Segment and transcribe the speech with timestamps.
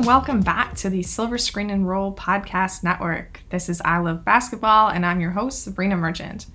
[0.00, 3.42] And welcome back to the Silver Screen and Roll Podcast Network.
[3.50, 6.46] This is I Love Basketball, and I'm your host, Sabreena Merchant.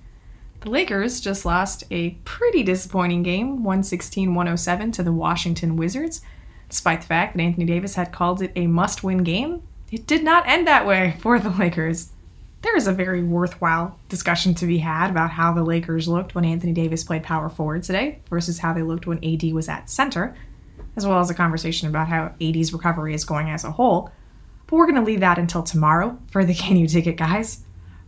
[0.62, 6.22] The Lakers just lost a pretty disappointing game, 116 107, to the Washington Wizards.
[6.68, 10.24] Despite the fact that Anthony Davis had called it a must win game, it did
[10.24, 12.10] not end that way for the Lakers.
[12.62, 16.44] There is a very worthwhile discussion to be had about how the Lakers looked when
[16.44, 20.34] Anthony Davis played power forward today versus how they looked when AD was at center,
[20.96, 24.10] as well as a conversation about how AD's recovery is going as a whole.
[24.66, 27.62] But we're going to leave that until tomorrow for the Can You Dig It guys.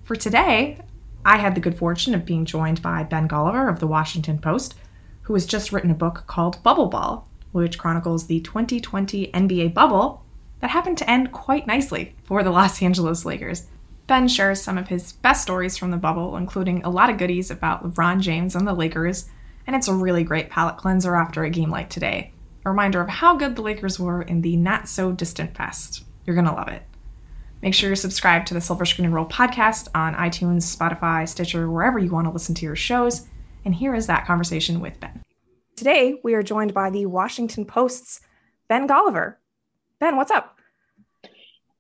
[0.05, 0.81] For today,
[1.25, 4.75] I had the good fortune of being joined by Ben Golliver of the Washington Post,
[5.23, 10.25] who has just written a book called Bubbleball, which chronicles the 2020 NBA bubble
[10.61, 13.67] that happened to end quite nicely for the Los Angeles Lakers.
[14.07, 17.51] Ben shares some of his best stories from the bubble, including a lot of goodies
[17.51, 19.29] about LeBron James and the Lakers,
[19.67, 22.33] and it's a really great palate cleanser after a game like today.
[22.69, 26.05] A reminder of how good the Lakers were in the not so distant past.
[26.27, 26.83] You're gonna love it.
[27.63, 31.71] Make sure you're subscribed to the Silver Screen and Roll podcast on iTunes, Spotify, Stitcher,
[31.71, 33.27] wherever you want to listen to your shows.
[33.65, 35.23] And here is that conversation with Ben.
[35.77, 38.21] Today, we are joined by the Washington Post's
[38.69, 39.37] Ben Golliver.
[39.99, 40.59] Ben, what's up?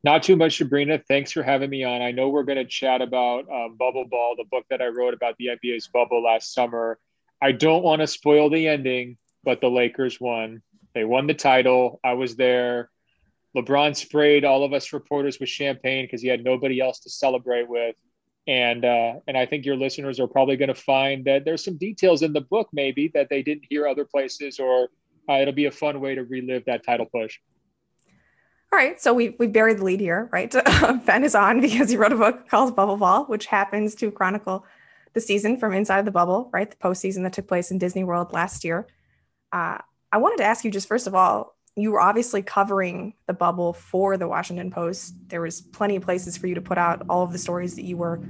[0.02, 1.04] Not too much, Sabreena.
[1.06, 2.00] Thanks for having me on.
[2.00, 5.36] I know we're going to chat about um, Bubbleball, the book that I wrote about
[5.36, 6.98] the NBA's bubble last summer.
[7.42, 10.62] I don't want to spoil the ending, but the Lakers won.
[10.94, 12.00] They won the title.
[12.04, 12.90] I was there.
[13.56, 17.68] LeBron sprayed all of us reporters with champagne because he had nobody else to celebrate
[17.68, 17.96] with.
[18.46, 21.76] And uh, and I think your listeners are probably going to find that there's some
[21.76, 24.88] details in the book maybe that they didn't hear other places, or
[25.28, 27.38] uh, it'll be a fun way to relive that title push.
[28.72, 30.50] All right, so we we buried the lead here, right?
[31.04, 34.64] ben is on because he wrote a book called Bubbleball, which happens to chronicle
[35.12, 36.70] the season from inside the bubble, right?
[36.70, 38.86] The postseason that took place in Disney World last year.
[39.52, 39.78] Uh,
[40.10, 43.72] I wanted to ask you just first of all, you were obviously covering the bubble
[43.72, 45.14] for the Washington Post.
[45.28, 47.84] There was plenty of places for you to put out all of the stories that
[47.84, 48.20] you were,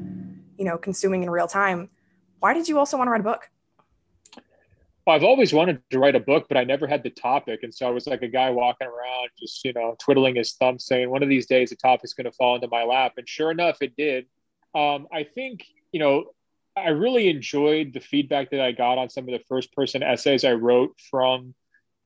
[0.59, 1.88] you know, consuming in real time.
[2.41, 3.49] Why did you also want to write a book?
[5.06, 7.61] Well, I've always wanted to write a book, but I never had the topic.
[7.62, 10.78] And so I was like a guy walking around, just, you know, twiddling his thumb
[10.78, 13.15] saying, one of these days the topic's going to fall into my lap.
[13.17, 14.27] And sure enough, it did.
[14.75, 16.27] Um, I think, you know,
[16.77, 20.44] I really enjoyed the feedback that I got on some of the first person essays
[20.44, 21.55] I wrote from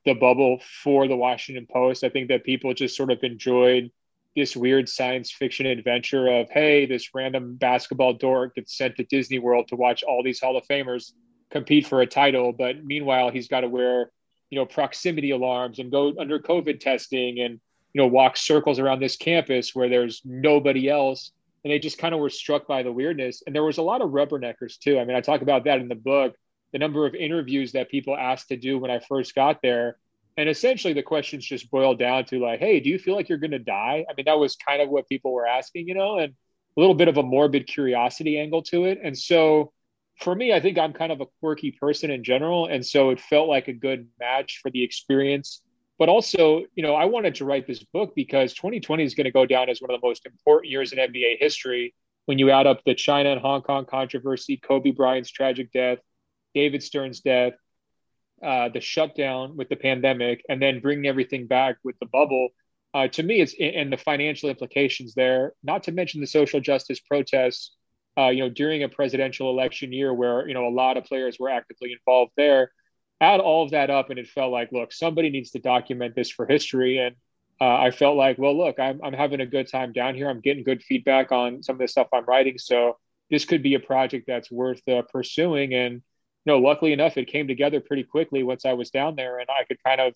[0.05, 2.03] the bubble for the Washington Post.
[2.03, 3.91] I think that people just sort of enjoyed
[4.35, 9.39] this weird science fiction adventure of, hey, this random basketball dork gets sent to Disney
[9.39, 11.11] World to watch all these Hall of Famers
[11.51, 12.51] compete for a title.
[12.51, 14.11] But meanwhile, he's got to wear,
[14.49, 17.59] you know, proximity alarms and go under COVID testing and,
[17.93, 21.31] you know, walk circles around this campus where there's nobody else.
[21.63, 23.43] And they just kind of were struck by the weirdness.
[23.45, 24.99] And there was a lot of rubberneckers too.
[24.99, 26.35] I mean, I talk about that in the book,
[26.73, 29.97] the number of interviews that people asked to do when I first got there.
[30.35, 33.37] And essentially the questions just boiled down to like, hey, do you feel like you're
[33.37, 34.05] going to die?
[34.09, 36.33] I mean, that was kind of what people were asking, you know, and
[36.75, 38.99] a little bit of a morbid curiosity angle to it.
[39.03, 39.71] And so
[40.19, 42.65] for me, I think I'm kind of a quirky person in general.
[42.65, 45.61] And so it felt like a good match for the experience.
[45.99, 49.31] But also, you know, I wanted to write this book because 2020 is going to
[49.31, 51.93] go down as one of the most important years in NBA history
[52.25, 55.99] when you add up the China and Hong Kong controversy, Kobe Bryant's tragic death,
[56.53, 57.53] David Stern's death,
[58.43, 62.49] uh, the shutdown with the pandemic, and then bringing everything back with the bubble.
[62.93, 66.99] Uh, to me, it's and the financial implications there, not to mention the social justice
[66.99, 67.71] protests
[68.17, 71.37] uh, you know, during a presidential election year where, you know, a lot of players
[71.39, 72.71] were actively involved there.
[73.21, 76.29] Add all of that up, and it felt like, look, somebody needs to document this
[76.29, 76.99] for history.
[76.99, 77.15] And
[77.61, 80.29] uh, I felt like, well, look, I'm, I'm having a good time down here.
[80.29, 82.57] I'm getting good feedback on some of the stuff I'm writing.
[82.57, 82.97] So
[83.31, 85.73] this could be a project that's worth uh, pursuing.
[85.73, 86.01] And,
[86.45, 89.49] you know, luckily enough, it came together pretty quickly once I was down there and
[89.49, 90.13] I could kind of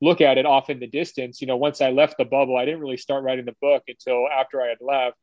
[0.00, 1.40] look at it off in the distance.
[1.40, 4.28] You know, once I left the bubble, I didn't really start writing the book until
[4.28, 5.16] after I had left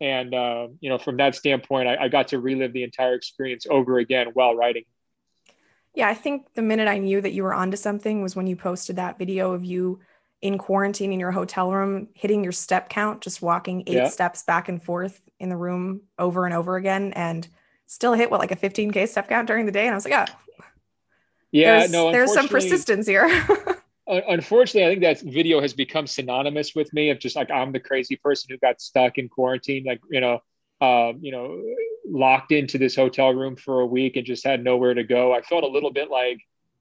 [0.00, 3.66] and uh, you know from that standpoint I, I, got to relive the entire experience
[3.68, 4.84] over again while writing
[5.94, 8.56] yeah i think the minute i knew that you were onto something was when you
[8.56, 10.00] posted that video of you
[10.42, 14.08] in quarantine in your hotel room hitting your step count just walking eight yeah.
[14.08, 17.48] steps back and forth in the room over and over again and
[17.86, 20.28] still hit what like a 15k step count during the day and i was like
[20.28, 20.32] oh
[21.52, 23.28] yeah there's, no there's some persistence here
[24.06, 27.80] unfortunately, I think that video has become synonymous with me of just like I'm the
[27.80, 30.40] crazy person who got stuck in quarantine, like you know,
[30.80, 31.62] um, you know,
[32.06, 35.32] locked into this hotel room for a week and just had nowhere to go.
[35.32, 36.38] I felt a little bit like,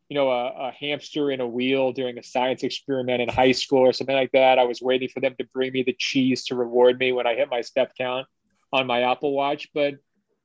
[0.10, 3.80] you know, a, a hamster in a wheel during a science experiment in high school
[3.80, 4.60] or something like that.
[4.60, 7.36] I was waiting for them to bring me the cheese to reward me when I
[7.36, 8.28] hit my step count
[8.74, 9.96] on my Apple Watch, but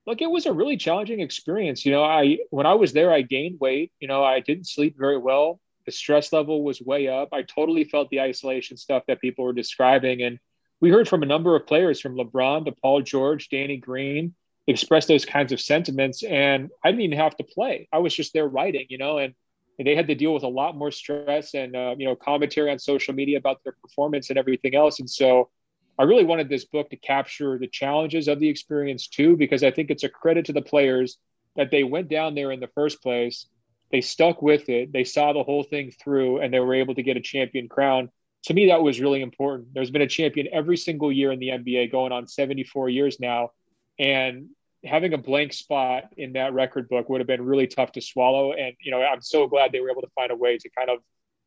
[0.08, 1.84] look, it was a really challenging experience.
[1.84, 3.93] You know, I when I was there, I gained weight.
[4.00, 7.31] You know, I didn't sleep very well The stress level was way up.
[7.32, 10.22] I totally felt the isolation stuff that people were describing.
[10.22, 10.38] And
[10.81, 14.34] we heard from a number of players from LeBron to Paul George, Danny Green,
[14.66, 16.22] express those kinds of sentiments.
[16.22, 17.88] And I didn't even have to play.
[17.90, 19.32] I was just there writing, you know, and,
[19.78, 22.70] and they had to deal with a lot more stress and, uh, you know, commentary
[22.70, 25.00] on social media about their performance and everything else.
[25.00, 25.49] And so
[25.98, 29.72] I really wanted this book to capture the challenges of the experience too, because I
[29.72, 31.18] think it's a credit to the players
[31.56, 33.46] that they went down there in the first place.
[33.90, 34.92] They stuck with it.
[34.92, 38.10] They saw the whole thing through and they were able to get a champion crown.
[38.44, 39.74] To me, that was really important.
[39.74, 43.50] There's been a champion every single year in the NBA going on 74 years now.
[43.98, 44.50] And
[44.84, 48.52] having a blank spot in that record book would have been really tough to swallow.
[48.52, 50.90] And, you know, I'm so glad they were able to find a way to kind
[50.90, 50.98] of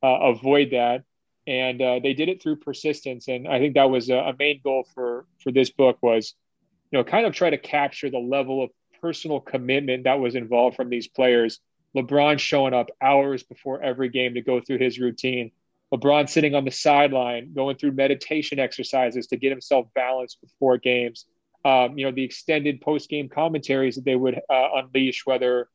[0.03, 1.05] uh, avoid that
[1.47, 3.27] and uh, they did it through persistence.
[3.27, 6.35] And i think that was a, a, main goal for for this book was
[6.91, 8.69] you know kind of try to capture the level of
[9.01, 11.59] personal commitment that was involved from these players.
[11.95, 15.51] LeBron showing up hours before every game to go through his routine.
[15.93, 21.25] LeBron sitting on the sideline going through meditation exercises to get himself balanced before games.
[21.65, 25.69] Um, you know the extended post-game commentaries that they would uh, unleash whether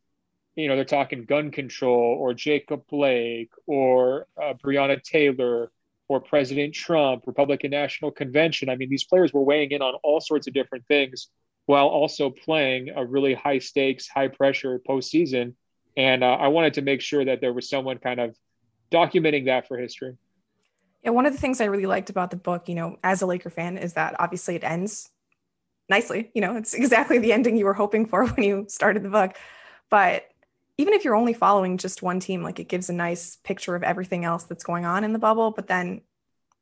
[0.57, 5.71] you know, they're talking gun control or Jacob Blake or uh, Breonna Taylor
[6.09, 8.71] or President Trump, Republican National Convention.
[8.71, 11.29] I mean, these players were weighing in on all sorts of different things
[11.67, 15.55] while also playing a really high stakes, high pressure postseason.
[15.97, 18.37] And uh, I wanted to make sure that there was someone kind of
[18.91, 20.15] documenting that for history.
[21.03, 23.27] Yeah, one of the things I really liked about the book, you know, as a
[23.27, 25.11] Laker fan, is that obviously it ends
[25.89, 26.31] nicely.
[26.35, 29.37] You know, it's exactly the ending you were hoping for when you started the book.
[29.91, 30.25] But
[30.79, 33.83] even if you're only following just one team, like it gives a nice picture of
[33.83, 35.51] everything else that's going on in the bubble.
[35.51, 36.03] But then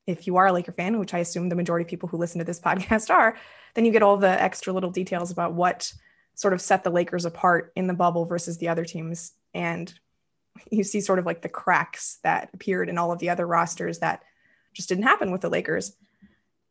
[0.06, 2.38] if you are a Laker fan, which I assume the majority of people who listen
[2.38, 3.37] to this podcast are,
[3.75, 5.93] then you get all the extra little details about what
[6.34, 9.32] sort of set the Lakers apart in the bubble versus the other teams.
[9.52, 9.93] And
[10.70, 13.99] you see sort of like the cracks that appeared in all of the other rosters
[13.99, 14.22] that
[14.72, 15.96] just didn't happen with the Lakers.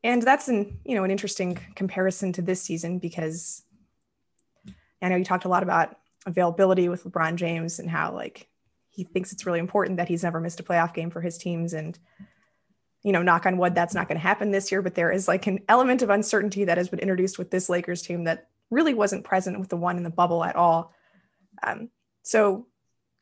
[0.03, 3.63] And that's an, you know, an interesting comparison to this season because
[5.01, 8.47] I know you talked a lot about availability with LeBron James and how like
[8.89, 11.73] he thinks it's really important that he's never missed a playoff game for his teams.
[11.73, 11.97] And
[13.03, 15.27] you know knock on wood that's not going to happen this year but there is
[15.27, 18.93] like an element of uncertainty that has been introduced with this Lakers team that really
[18.93, 20.93] wasn't present with the one in the bubble at all.
[21.61, 21.89] Um,
[22.23, 22.65] so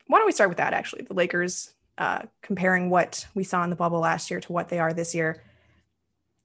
[0.06, 1.02] why don't we start with that actually?
[1.02, 4.78] The Lakers uh, comparing what we saw in the bubble last year to what they
[4.78, 5.42] are this year.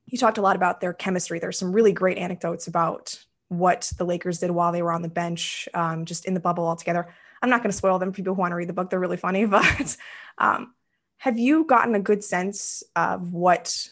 [0.05, 1.39] You talked a lot about their chemistry.
[1.39, 5.09] There's some really great anecdotes about what the Lakers did while they were on the
[5.09, 7.07] bench, um, just in the bubble altogether.
[7.41, 8.11] I'm not going to spoil them.
[8.11, 9.45] People who want to read the book, they're really funny.
[9.57, 9.97] But
[10.37, 10.73] um,
[11.17, 13.89] have you gotten a good sense of what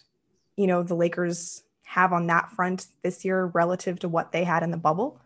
[0.57, 4.63] you know the Lakers have on that front this year relative to what they had
[4.63, 5.19] in the bubble?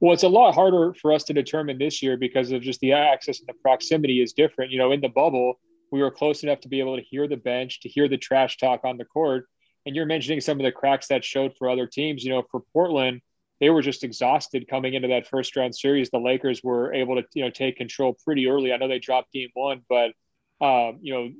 [0.00, 2.92] Well, it's a lot harder for us to determine this year because of just the
[2.92, 4.70] access and the proximity is different.
[4.70, 5.60] You know, in the bubble,
[5.92, 8.56] we were close enough to be able to hear the bench, to hear the trash
[8.56, 9.46] talk on the court
[9.86, 12.24] and you're mentioning some of the cracks that showed for other teams.
[12.24, 13.20] You know, for Portland,
[13.60, 16.10] they were just exhausted coming into that first round series.
[16.10, 18.72] The Lakers were able to, you know, take control pretty early.
[18.72, 20.12] I know they dropped game one, but
[20.60, 21.30] um, you know,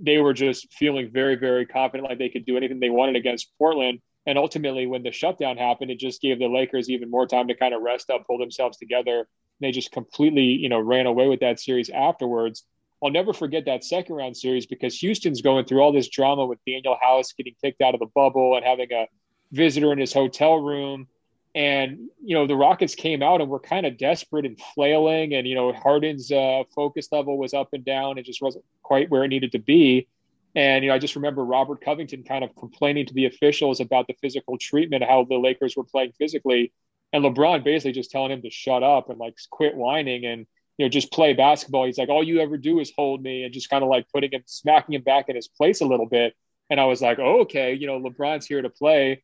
[0.00, 3.50] they were just feeling very, very confident, like they could do anything they wanted against
[3.58, 4.00] Portland.
[4.26, 7.54] And ultimately, when the shutdown happened, it just gave the Lakers even more time to
[7.54, 9.28] kind of rest up, pull themselves together.
[9.60, 12.64] They just completely, you know, ran away with that series afterwards.
[13.02, 16.58] I'll never forget that second round series because Houston's going through all this drama with
[16.66, 19.06] Danuel House getting kicked out of the bubble and having a
[19.52, 21.06] visitor in his hotel room.
[21.54, 25.34] And, you know, the Rockets came out and were kind of desperate and flailing.
[25.34, 28.18] And, you know, Harden's uh, focus level was up and down.
[28.18, 30.08] It just wasn't quite where it needed to be.
[30.54, 34.06] And, you know, I just remember Robert Covington kind of complaining to the officials about
[34.06, 36.72] the physical treatment, how the Lakers were playing physically.
[37.12, 40.24] And LeBron basically just telling him to shut up and like quit whining.
[40.24, 40.46] And,
[40.78, 41.86] you know, just play basketball.
[41.86, 44.32] He's like, all you ever do is hold me and just kind of like putting
[44.32, 46.34] him, smacking him back in his place a little bit.
[46.68, 49.22] And I was like, oh, okay, you know, LeBron's here to play.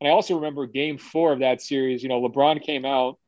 [0.00, 3.18] And I also remember game four of that series, you know, LeBron came out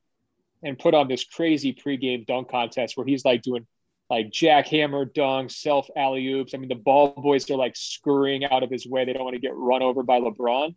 [0.63, 3.67] and put on this crazy pregame dunk contest where he's like doing
[4.11, 6.55] like jackhammer dunks, self alley oops.
[6.55, 9.05] I mean, the ball boys are like scurrying out of his way.
[9.05, 10.75] They don't want to get run over by LeBron.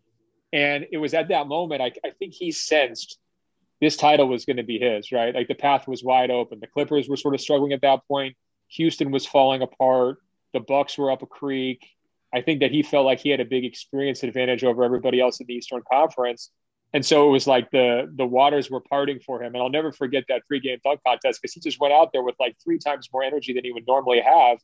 [0.52, 3.18] And it was at that moment, I, I think he sensed
[3.80, 5.34] this title was going to be his, right?
[5.34, 6.60] Like the path was wide open.
[6.60, 8.36] The Clippers were sort of struggling at that point.
[8.68, 10.18] Houston was falling apart.
[10.52, 11.86] The Bucks were up a creek.
[12.34, 15.40] I think that he felt like he had a big experience advantage over everybody else
[15.40, 16.50] in the Eastern Conference.
[16.92, 19.54] And so it was like the the waters were parting for him.
[19.54, 22.36] And I'll never forget that pregame dunk contest because he just went out there with
[22.40, 24.58] like three times more energy than he would normally have.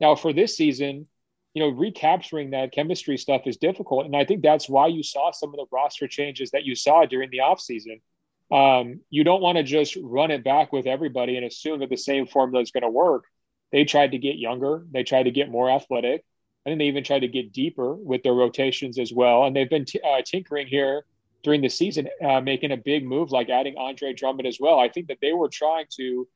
[0.00, 1.06] Now for this season,
[1.54, 4.06] you know, recapturing that chemistry stuff is difficult.
[4.06, 7.04] And I think that's why you saw some of the roster changes that you saw
[7.04, 8.00] during the offseason
[8.50, 11.96] um, you don't want to just run it back with everybody and assume that the
[11.96, 13.24] same formula is going to work.
[13.72, 14.86] they tried to get younger.
[14.92, 16.24] They tried to get more athletic.
[16.64, 19.44] I think they even tried to get deeper with their rotations as well.
[19.44, 21.04] And they've been t- uh, tinkering here
[21.42, 24.78] during the season, uh, making a big move like adding Andre Drummond as well.
[24.78, 26.26] I think that they were trying to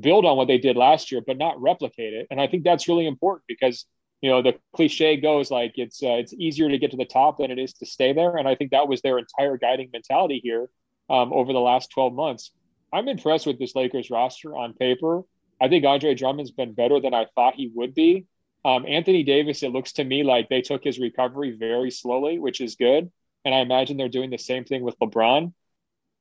[0.00, 2.26] build on what they did last year, but not replicate it.
[2.30, 3.86] And I think that's really important because
[4.20, 7.38] you know the cliche goes like it's uh, it's easier to get to the top
[7.38, 8.36] than it is to stay there.
[8.36, 10.68] And I think that was their entire guiding mentality here
[11.10, 12.50] um, over the last 12 months.
[12.92, 15.22] I'm impressed with this Lakers roster on paper.
[15.60, 18.26] I think Andre Drummond's been better than I thought he would be.
[18.64, 22.60] Um, Anthony Davis, it looks to me like they took his recovery very slowly, which
[22.60, 23.10] is good.
[23.44, 25.52] And I imagine they're doing the same thing with LeBron.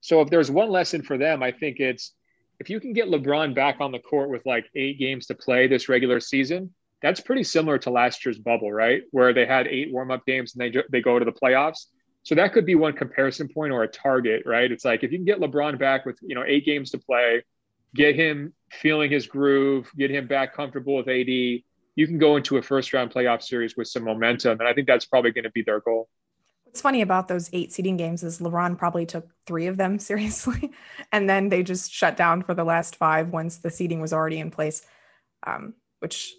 [0.01, 2.13] So if there's one lesson for them, I think it's
[2.59, 5.67] if you can get LeBron back on the court with like eight games to play
[5.67, 9.03] this regular season, that's pretty similar to last year's bubble, right?
[9.11, 11.87] Where they had eight warm up games and they they go to the playoffs.
[12.23, 14.71] So that could be one comparison point or a target, right?
[14.71, 17.43] It's like if you can get LeBron back with you know eight games to play,
[17.95, 22.57] get him feeling his groove, get him back comfortable with AD, you can go into
[22.57, 25.51] a first round playoff series with some momentum, and I think that's probably going to
[25.51, 26.09] be their goal.
[26.65, 30.71] What's funny about those eight seeding games is LeBron probably took three of them seriously,
[31.11, 34.39] and then they just shut down for the last five once the seeding was already
[34.39, 34.83] in place,
[35.45, 36.35] um, which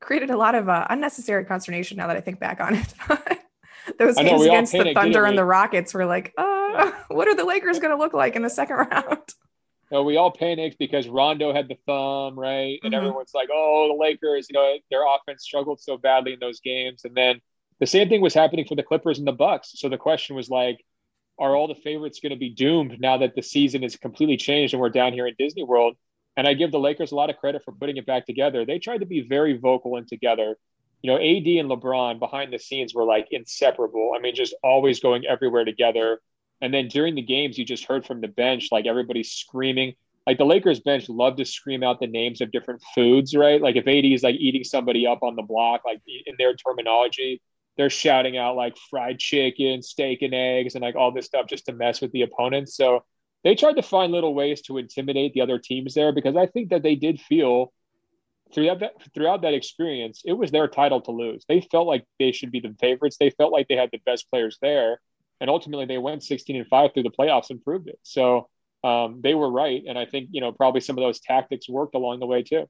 [0.00, 1.96] created a lot of uh, unnecessary consternation.
[1.96, 2.94] Now that I think back on it,
[3.98, 7.44] those games know, against the Thunder and the Rockets were like, uh, what are the
[7.44, 9.34] Lakers going to look like in the second round?
[9.90, 12.78] No, we all panicked because Rondo had the thumb, right?
[12.82, 12.94] And mm-hmm.
[12.94, 17.04] everyone's like, "Oh, the Lakers, you know, their offense struggled so badly in those games."
[17.04, 17.40] And then
[17.80, 19.72] the same thing was happening for the Clippers and the Bucks.
[19.74, 20.78] So the question was like,
[21.38, 24.72] are all the favorites going to be doomed now that the season is completely changed
[24.72, 25.96] and we're down here in Disney World?
[26.36, 28.64] And I give the Lakers a lot of credit for putting it back together.
[28.64, 30.56] They tried to be very vocal and together.
[31.04, 34.12] You know, AD and LeBron behind the scenes were like inseparable.
[34.16, 36.18] I mean, just always going everywhere together.
[36.62, 39.96] And then during the games, you just heard from the bench, like everybody screaming.
[40.26, 43.60] Like the Lakers bench loved to scream out the names of different foods, right?
[43.60, 47.42] Like if AD is like eating somebody up on the block, like in their terminology,
[47.76, 51.66] they're shouting out like fried chicken, steak and eggs, and like all this stuff just
[51.66, 52.78] to mess with the opponents.
[52.78, 53.04] So
[53.42, 56.70] they tried to find little ways to intimidate the other teams there because I think
[56.70, 57.74] that they did feel
[58.54, 61.44] throughout that throughout that experience, it was their title to lose.
[61.48, 63.16] They felt like they should be the favorites.
[63.18, 65.00] They felt like they had the best players there,
[65.40, 67.98] and ultimately they went 16 and five through the playoffs and proved it.
[68.02, 68.48] So
[68.82, 71.94] um, they were right, and I think you know probably some of those tactics worked
[71.94, 72.68] along the way too.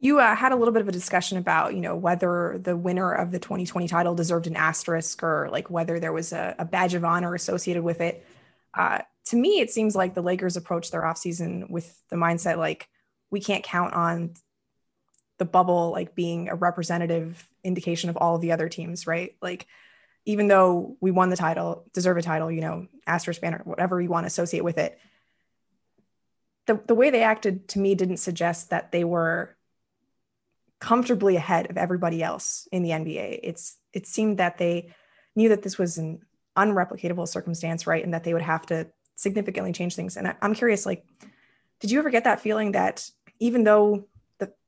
[0.00, 3.12] You uh, had a little bit of a discussion about, you know, whether the winner
[3.12, 6.94] of the 2020 title deserved an asterisk or like whether there was a, a badge
[6.94, 8.26] of honor associated with it.
[8.74, 12.88] Uh, to me, it seems like the Lakers approached their offseason with the mindset like
[13.30, 14.34] we can't count on
[15.42, 19.34] the bubble like being a representative indication of all of the other teams, right?
[19.42, 19.66] Like
[20.24, 24.08] even though we won the title, deserve a title, you know, asterisk banner, whatever you
[24.08, 24.96] want to associate with it.
[26.68, 29.56] The, the way they acted to me didn't suggest that they were
[30.78, 33.40] comfortably ahead of everybody else in the NBA.
[33.42, 34.94] It's it seemed that they
[35.34, 36.20] knew that this was an
[36.56, 40.16] unreplicatable circumstance, right, and that they would have to significantly change things.
[40.16, 41.04] And I, I'm curious, like,
[41.80, 44.06] did you ever get that feeling that even though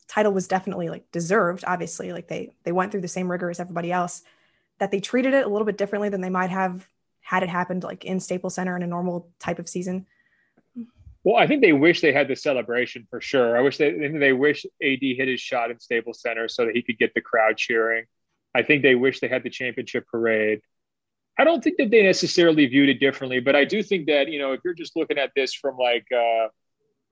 [0.09, 3.61] title was definitely like deserved, obviously, like they they went through the same rigor as
[3.61, 4.23] everybody else,
[4.79, 6.89] that they treated it a little bit differently than they might have
[7.21, 10.07] had it happened like in Staples Center in a normal type of season?
[11.25, 13.57] Well, I think they wish they had the celebration for sure.
[13.57, 16.83] I wish they they wish AD hit his shot in Staples Center so that he
[16.83, 18.05] could get the crowd cheering.
[18.55, 20.61] I think they wish they had the championship parade.
[21.39, 24.39] I don't think that they necessarily viewed it differently, but I do think that you
[24.39, 26.49] know if you're just looking at this from like uh,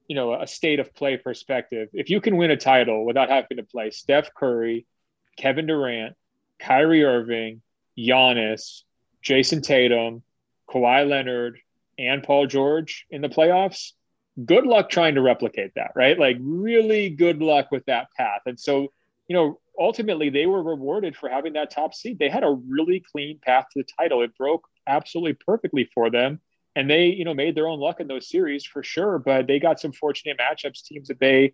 [0.08, 3.56] you know a state of play perspective, if you can win a title without having
[3.56, 4.86] to play Steph Curry,
[5.36, 6.16] Kevin Durant,
[6.58, 7.62] Kyrie Irving,
[7.98, 8.82] Giannis,
[9.22, 10.22] Jayson Tatum,
[10.68, 11.58] Kawhi Leonard,
[11.98, 13.92] and Paul George in the playoffs,
[14.44, 16.18] good luck trying to replicate that, right?
[16.18, 18.40] Like really good luck with that path.
[18.46, 18.92] And so,
[19.28, 22.18] you know, ultimately they were rewarded for having that top seed.
[22.18, 24.22] They had a really clean path to the title.
[24.22, 26.40] It broke absolutely perfectly for them.
[26.74, 29.18] And they, you know, made their own luck in those series for sure.
[29.18, 31.52] But they got some fortunate matchups, teams that they,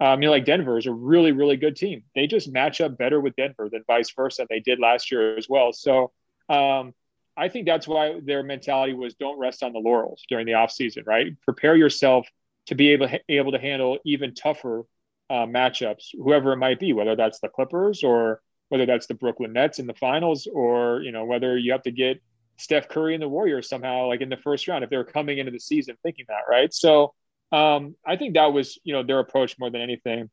[0.00, 2.02] um, you know, like Denver is a really, really good team.
[2.14, 4.46] They just match up better with Denver than vice versa.
[4.48, 5.72] They did last year as well.
[5.72, 6.12] So,
[6.48, 6.94] um,
[7.36, 11.06] I think that's why their mentality was don't rest on the laurels during the offseason,
[11.06, 11.40] right?
[11.42, 12.26] Prepare yourself
[12.66, 14.84] to be able, able to handle even tougher
[15.30, 19.52] uh, matchups, whoever it might be, whether that's the Clippers or whether that's the Brooklyn
[19.52, 22.20] Nets in the finals, or you know whether you have to get
[22.58, 25.38] Steph Curry and the Warriors somehow, like in the first round, if they were coming
[25.38, 26.72] into the season thinking that, right?
[26.74, 27.14] So
[27.52, 30.30] um, I think that was you know their approach more than anything.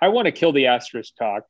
[0.00, 1.44] I want to kill the asterisk talk.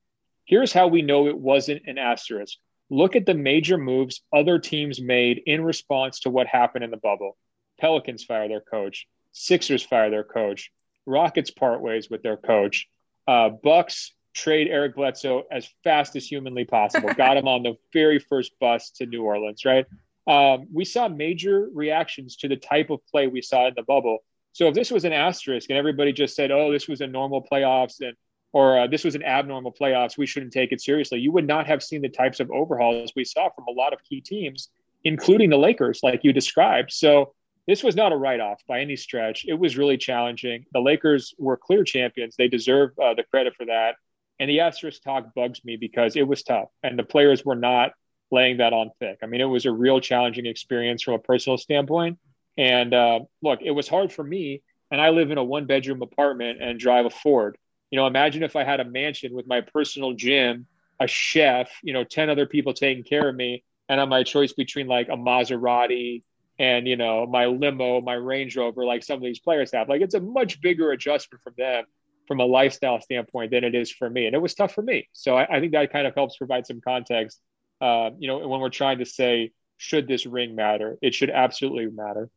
[0.44, 2.58] Here's how we know it wasn't an asterisk
[2.90, 6.96] look at the major moves other teams made in response to what happened in the
[6.98, 7.36] bubble.
[7.80, 10.70] Pelicans fire their coach, Sixers fire their coach,
[11.06, 12.88] Rockets part ways with their coach.
[13.26, 17.08] Uh, Bucks trade Eric Bledsoe as fast as humanly possible.
[17.16, 19.86] Got him on the very first bus to New Orleans, right?
[20.26, 24.18] Um, we saw major reactions to the type of play we saw in the bubble.
[24.52, 27.42] So if this was an asterisk and everybody just said, "Oh, this was a normal
[27.42, 28.16] playoffs," and
[28.52, 31.18] or uh, this was an abnormal playoffs, we shouldn't take it seriously.
[31.18, 33.98] You would not have seen the types of overhauls we saw from a lot of
[34.04, 34.70] key teams,
[35.02, 36.92] including the Lakers, like you described.
[36.92, 37.34] So
[37.66, 39.44] this was not a write-off by any stretch.
[39.48, 40.66] It was really challenging.
[40.72, 43.96] The Lakers were clear champions; they deserve uh, the credit for that.
[44.40, 47.92] And the asterisk talk bugs me because it was tough, and the players were not
[48.30, 49.18] laying that on thick.
[49.22, 52.18] I mean, it was a real challenging experience from a personal standpoint.
[52.56, 56.62] And uh, look, it was hard for me, and I live in a one-bedroom apartment
[56.62, 57.56] and drive a Ford.
[57.90, 60.66] You know, imagine if I had a mansion with my personal gym,
[60.98, 64.52] a chef, you know, 10 other people taking care of me, and on my choice
[64.52, 66.22] between like a Maserati
[66.58, 69.88] and, you know, my limo, my Range Rover, like some of these players have.
[69.88, 71.84] Like it's a much bigger adjustment from them
[72.26, 74.26] from a lifestyle standpoint than it is for me.
[74.26, 75.08] And it was tough for me.
[75.12, 77.40] So I, I think that kind of helps provide some context.
[77.80, 80.96] Uh, you know, when we're trying to say, should this ring matter?
[81.02, 82.30] It should absolutely matter.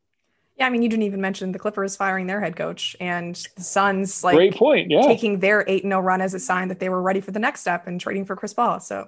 [0.57, 3.63] Yeah, I mean, you didn't even mention the Clippers firing their head coach and the
[3.63, 4.89] Suns like Great point.
[4.89, 5.03] Yeah.
[5.03, 7.61] taking their 8 0 run as a sign that they were ready for the next
[7.61, 8.79] step and trading for Chris Paul.
[8.79, 9.07] So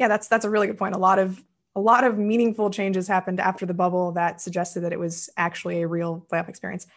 [0.00, 0.96] yeah, that's that's a really good point.
[0.96, 1.40] A lot of
[1.76, 5.82] a lot of meaningful changes happened after the bubble that suggested that it was actually
[5.82, 6.88] a real playoff experience.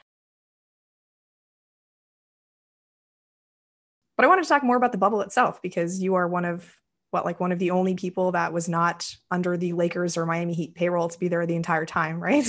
[4.16, 6.78] But I wanted to talk more about the bubble itself because you are one of
[7.12, 10.54] what like one of the only people that was not under the Lakers or Miami
[10.54, 12.46] Heat payroll to be there the entire time, right?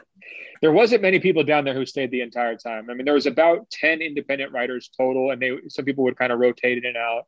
[0.62, 2.88] there wasn't many people down there who stayed the entire time.
[2.88, 6.32] I mean, there was about 10 independent writers total, and they some people would kind
[6.32, 7.24] of rotate in and out.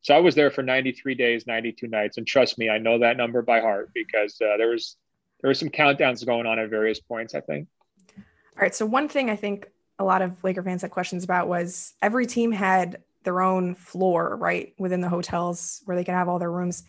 [0.00, 3.16] So I was there for 93 days, 92 nights, and trust me, I know that
[3.16, 4.96] number by heart because uh, there was
[5.40, 7.34] there were some countdowns going on at various points.
[7.34, 7.68] I think.
[8.16, 8.74] All right.
[8.74, 12.26] So one thing I think a lot of Laker fans had questions about was every
[12.26, 16.50] team had their own floor, right, within the hotels where they can have all their
[16.50, 16.84] rooms.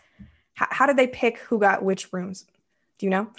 [0.61, 2.45] H- how did they pick who got which rooms?
[2.97, 3.29] Do you know?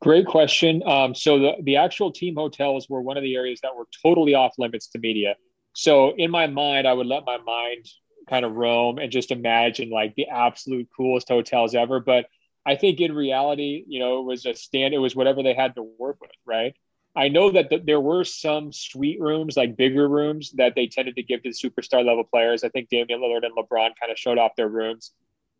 [0.00, 0.80] Great question.
[0.86, 4.34] Um, so the, the actual team hotels were one of the areas that were totally
[4.34, 5.34] off limits to media.
[5.72, 7.86] So in my mind, I would let my mind
[8.28, 11.98] kind of roam and just imagine like the absolute coolest hotels ever.
[11.98, 12.26] But
[12.64, 15.74] I think in reality, you know, it was a stand, it was whatever they had
[15.74, 16.74] to work with, right?
[17.16, 21.16] I know that th- there were some suite rooms, like bigger rooms, that they tended
[21.16, 22.62] to give to superstar level players.
[22.62, 25.12] I think Damian Lillard and LeBron kind of showed off their rooms.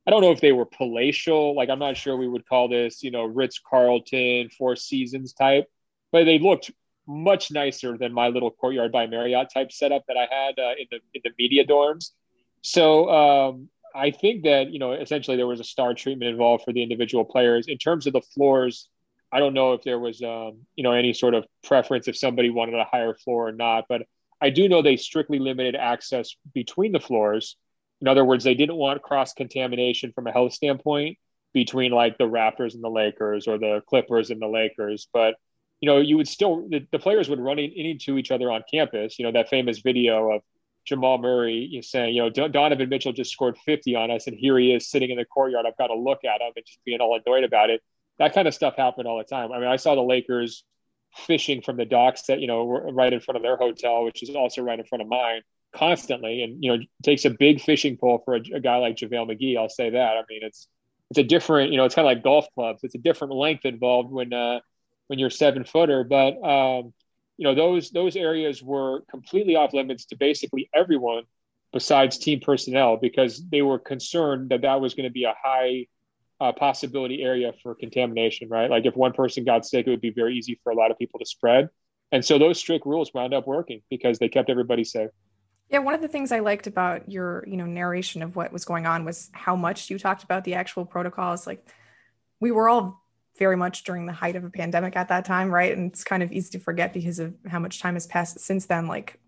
[0.07, 1.55] I don't know if they were palatial.
[1.55, 5.67] Like I'm not sure we would call this, you know, Ritz Carlton, Four Seasons type,
[6.13, 6.71] but they looked
[7.07, 10.87] much nicer than my little courtyard by Marriott type setup that I had uh, in
[10.91, 12.11] the in the media dorms.
[12.63, 16.73] So um, I think that you know essentially there was a star treatment involved for
[16.73, 18.89] the individual players in terms of the floors.
[19.33, 22.51] I don't know if there was um, you know any sort of preference if somebody
[22.51, 24.03] wanted a higher floor or not, but
[24.41, 27.57] I do know they strictly limited access between the floors
[28.01, 31.19] in other words, they didn't want cross contamination from a health standpoint
[31.53, 35.09] between like the Raptors and the Lakers or the Clippers and the Lakers.
[35.13, 35.35] But
[35.81, 38.63] you know, you would still the, the players would run in, into each other on
[38.71, 39.19] campus.
[39.19, 40.43] You know, that famous video of
[40.87, 44.73] Jamal Murray saying, you know, Donovan Mitchell just scored 50 on us, and here he
[44.73, 45.67] is sitting in the courtyard.
[45.67, 47.83] I've got to look at him and just being all annoyed about it.
[48.21, 49.51] That kind of stuff happened all the time.
[49.51, 50.63] I mean, I saw the Lakers
[51.17, 54.31] fishing from the docks that you know right in front of their hotel, which is
[54.31, 58.23] also right in front of mine constantly and you know takes a big fishing pole
[58.25, 59.57] for a, a, guy like JaVale McGee.
[59.57, 60.17] I'll say that.
[60.17, 60.69] I mean, it's
[61.11, 62.85] it's a different, you know, it's kind of like golf clubs.
[62.85, 64.61] It's a different length involved when uh,
[65.09, 66.05] when you're seven footer.
[66.05, 66.93] But um,
[67.37, 71.25] you know, those those areas were completely off limits to basically everyone
[71.73, 75.87] besides team personnel because they were concerned that that was going to be a high
[76.41, 78.49] uh, possibility area for contamination.
[78.49, 80.91] Right, like if one person got sick, it would be very easy for a lot
[80.91, 81.69] of people to spread.
[82.13, 85.11] And so those strict rules wound up working because they kept everybody safe.
[85.69, 88.65] Yeah, one of the things I liked about your, you know, narration of what was
[88.65, 91.47] going on was how much you talked about the actual protocols.
[91.47, 91.65] Like
[92.41, 93.05] we were all
[93.39, 95.77] very much during the height of a pandemic at that time, right?
[95.77, 98.67] And it's kind of easy to forget because of how much time has passed since
[98.67, 98.89] then.
[98.89, 99.21] Like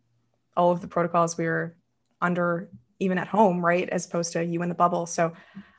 [0.57, 1.77] all of the protocols we were
[2.20, 5.07] under, even at home, right, as opposed to you in the bubble.
[5.07, 5.35] So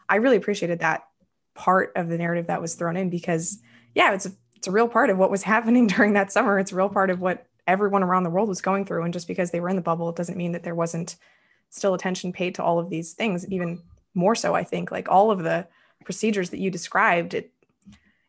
[0.07, 1.03] I really appreciated that
[1.55, 3.59] part of the narrative that was thrown in because,
[3.95, 6.59] yeah, it's a it's a real part of what was happening during that summer.
[6.59, 9.03] It's a real part of what everyone around the world was going through.
[9.03, 11.15] And just because they were in the bubble, it doesn't mean that there wasn't
[11.69, 13.47] still attention paid to all of these things.
[13.49, 13.81] Even
[14.13, 15.67] more so, I think, like all of the
[16.05, 17.51] procedures that you described, it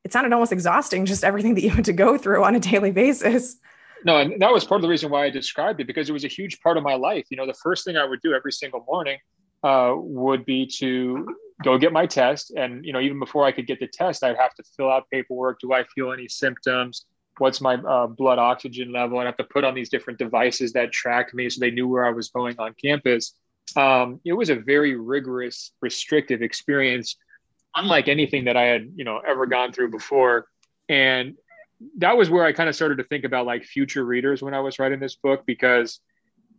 [0.05, 2.91] it sounded almost exhausting, just everything that you had to go through on a daily
[2.91, 3.57] basis.
[4.05, 6.25] No, and that was part of the reason why I described it because it was
[6.25, 7.25] a huge part of my life.
[7.31, 9.19] You know, the first thing I would do every single morning
[9.63, 11.35] uh, would be to
[11.65, 12.53] go get my test.
[12.57, 15.09] And, you know, even before I could get the test, I'd have to fill out
[15.11, 15.61] paperwork.
[15.61, 17.07] Do I feel any symptoms?
[17.39, 19.19] what's my uh, blood oxygen level.
[19.19, 22.05] I'd have to put on these different devices that tracked me so they knew where
[22.05, 23.35] I was going on campus.
[23.77, 27.17] Um, it was a very rigorous, restrictive experience,
[27.75, 30.47] unlike anything that I had, you know, ever gone through before.
[30.89, 31.35] And
[31.99, 34.61] that was where I kind of started to think about like future readers when I
[34.61, 36.01] was writing this book because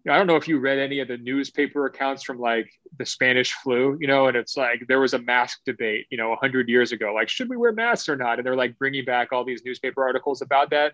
[0.08, 3.54] I don't know if you read any of the newspaper accounts from like the Spanish
[3.54, 6.92] flu, you know, and it's like there was a mask debate, you know, 100 years
[6.92, 8.38] ago, like, should we wear masks or not?
[8.38, 10.94] And they're like bringing back all these newspaper articles about that.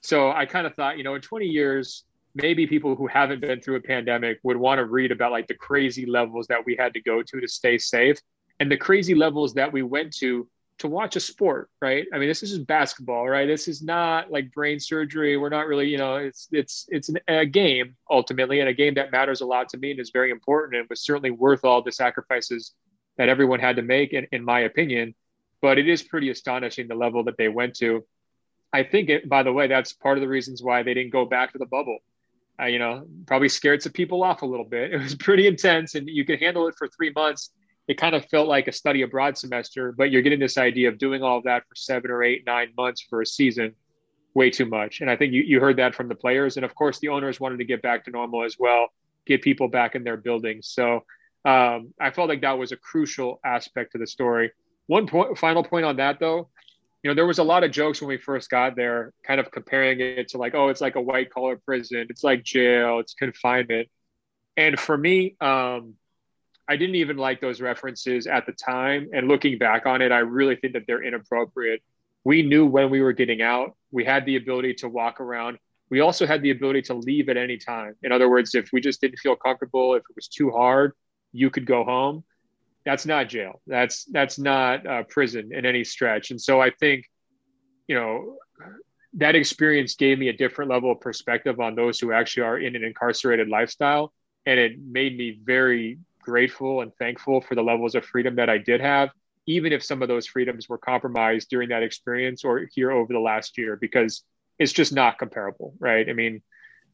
[0.00, 2.04] So I kind of thought, you know, in 20 years,
[2.34, 5.54] maybe people who haven't been through a pandemic would want to read about like the
[5.54, 8.20] crazy levels that we had to go to to stay safe
[8.60, 12.06] and the crazy levels that we went to to watch a sport, right?
[12.12, 13.46] I mean, this is just basketball, right?
[13.46, 15.36] This is not like brain surgery.
[15.36, 18.94] We're not really, you know, it's it's it's an, a game ultimately, and a game
[18.94, 21.82] that matters a lot to me and is very important, and was certainly worth all
[21.82, 22.72] the sacrifices
[23.16, 25.14] that everyone had to make, in, in my opinion.
[25.62, 28.04] But it is pretty astonishing the level that they went to.
[28.72, 31.24] I think, it, by the way, that's part of the reasons why they didn't go
[31.24, 31.98] back to the bubble.
[32.60, 34.92] Uh, you know, probably scared some people off a little bit.
[34.92, 37.50] It was pretty intense, and you can handle it for three months
[37.88, 40.98] it kind of felt like a study abroad semester, but you're getting this idea of
[40.98, 43.74] doing all of that for seven or eight, nine months for a season,
[44.34, 45.00] way too much.
[45.00, 46.56] And I think you, you heard that from the players.
[46.56, 48.88] And of course, the owners wanted to get back to normal as well,
[49.24, 50.68] get people back in their buildings.
[50.68, 51.04] So
[51.44, 54.50] um, I felt like that was a crucial aspect to the story.
[54.88, 56.48] One point, final point on that, though,
[57.02, 59.52] you know, there was a lot of jokes when we first got there, kind of
[59.52, 63.14] comparing it to like, oh, it's like a white collar prison, it's like jail, it's
[63.14, 63.88] confinement.
[64.56, 65.94] And for me, um,
[66.68, 69.08] I didn't even like those references at the time.
[69.12, 71.82] And looking back on it, I really think that they're inappropriate.
[72.24, 75.58] We knew when we were getting out, we had the ability to walk around.
[75.90, 77.94] We also had the ability to leave at any time.
[78.02, 80.92] In other words, if we just didn't feel comfortable, if it was too hard,
[81.32, 82.24] you could go home.
[82.84, 83.60] That's not jail.
[83.66, 86.30] That's that's not uh, prison in any stretch.
[86.30, 87.04] And so I think,
[87.86, 88.38] you know,
[89.14, 92.76] that experience gave me a different level of perspective on those who actually are in
[92.76, 94.12] an incarcerated lifestyle,
[94.46, 98.58] and it made me very grateful and thankful for the levels of freedom that I
[98.58, 99.10] did have,
[99.46, 103.20] even if some of those freedoms were compromised during that experience or here over the
[103.20, 104.24] last year, because
[104.58, 106.08] it's just not comparable, right?
[106.10, 106.42] I mean,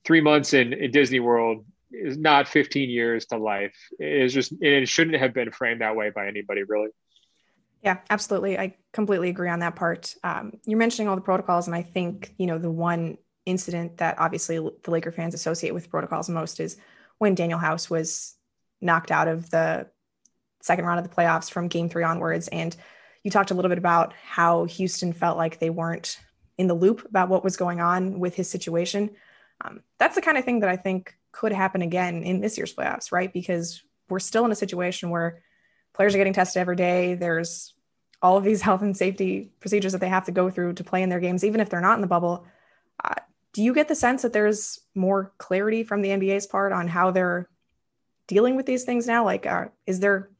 [0.04, 3.74] three months in, in Disney World is not 15 years to life.
[3.98, 6.88] It is just, it shouldn't have been framed that way by anybody, really.
[7.82, 8.58] Yeah, absolutely.
[8.58, 10.14] I completely agree on that part.
[10.22, 13.16] Um, you're mentioning all the protocols, and I think, you know, the one
[13.46, 16.76] incident that obviously the Laker fans associate with protocols most is
[17.18, 18.36] when Danuel House was
[18.82, 19.86] knocked out of the
[20.60, 22.48] second round of the playoffs from game three onwards.
[22.48, 22.74] And
[23.22, 26.18] you talked a little bit about how Houston felt like they weren't
[26.58, 29.10] in the loop about what was going on with his situation.
[29.60, 32.74] Um, that's the kind of thing that I think could happen again in this year's
[32.74, 33.32] playoffs, right?
[33.32, 35.42] Because we're still in a situation where
[35.94, 37.14] players are getting tested every day.
[37.14, 37.74] There's
[38.20, 41.02] all of these health and safety procedures that they have to go through to play
[41.02, 42.46] in their games, even if they're not in the bubble.
[43.02, 43.14] Uh,
[43.52, 47.10] do you get the sense that there's more clarity from the NBA's part on how
[47.10, 47.48] they're
[48.32, 49.24] dealing with these things now?
[49.24, 50.30] Like, uh, is there,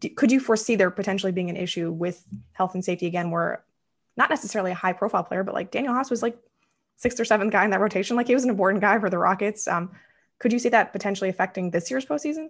[0.00, 3.64] do, could you foresee there potentially being an issue with health and safety again, where
[4.16, 6.36] not necessarily a high profile player, but like Danuel House was like
[6.96, 8.16] sixth or seventh guy in that rotation.
[8.16, 9.68] Like he was an important guy for the Rockets.
[9.68, 9.92] Um,
[10.40, 12.48] could you see that potentially affecting this year's postseason?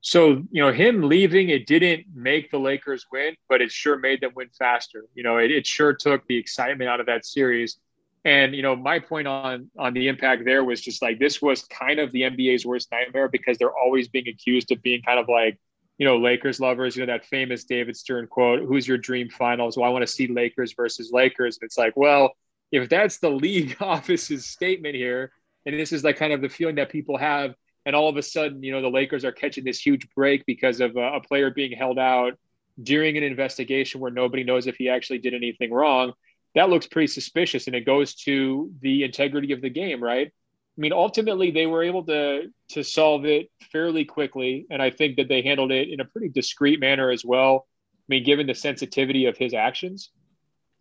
[0.00, 4.20] So, you know, him leaving, it didn't make the Lakers win, but it sure made
[4.20, 5.06] them win faster.
[5.14, 7.78] You know, it, it sure took the excitement out of that series.
[8.24, 11.64] And you know, my point on on the impact there was just like this was
[11.64, 15.28] kind of the NBA's worst nightmare because they're always being accused of being kind of
[15.28, 15.58] like,
[15.98, 16.96] you know, Lakers lovers.
[16.96, 20.12] You know that famous David Stern quote: "Who's your dream finals?" Well, I want to
[20.12, 21.58] see Lakers versus Lakers.
[21.60, 22.32] And it's like, well,
[22.72, 25.32] if that's the league office's statement here,
[25.64, 27.54] and this is like kind of the feeling that people have,
[27.86, 30.80] and all of a sudden, you know, the Lakers are catching this huge break because
[30.80, 32.34] of a, a player being held out
[32.82, 36.12] during an investigation where nobody knows if he actually did anything wrong
[36.58, 40.26] that looks pretty suspicious and it goes to the integrity of the game, right?
[40.26, 45.16] I mean, ultimately they were able to to solve it fairly quickly, and I think
[45.16, 47.68] that they handled it in a pretty discreet manner as well.
[48.00, 50.10] I mean, given the sensitivity of his actions,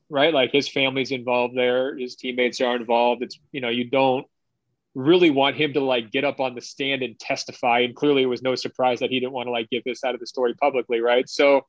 [0.09, 0.33] right?
[0.33, 3.21] Like his family's involved there, his teammates are involved.
[3.21, 4.25] It's you know, you don't
[4.95, 7.81] really want him to like get up on the stand and testify.
[7.81, 10.15] And clearly, it was no surprise that he didn't want to like give this out
[10.15, 11.29] of the story publicly, right?
[11.29, 11.67] So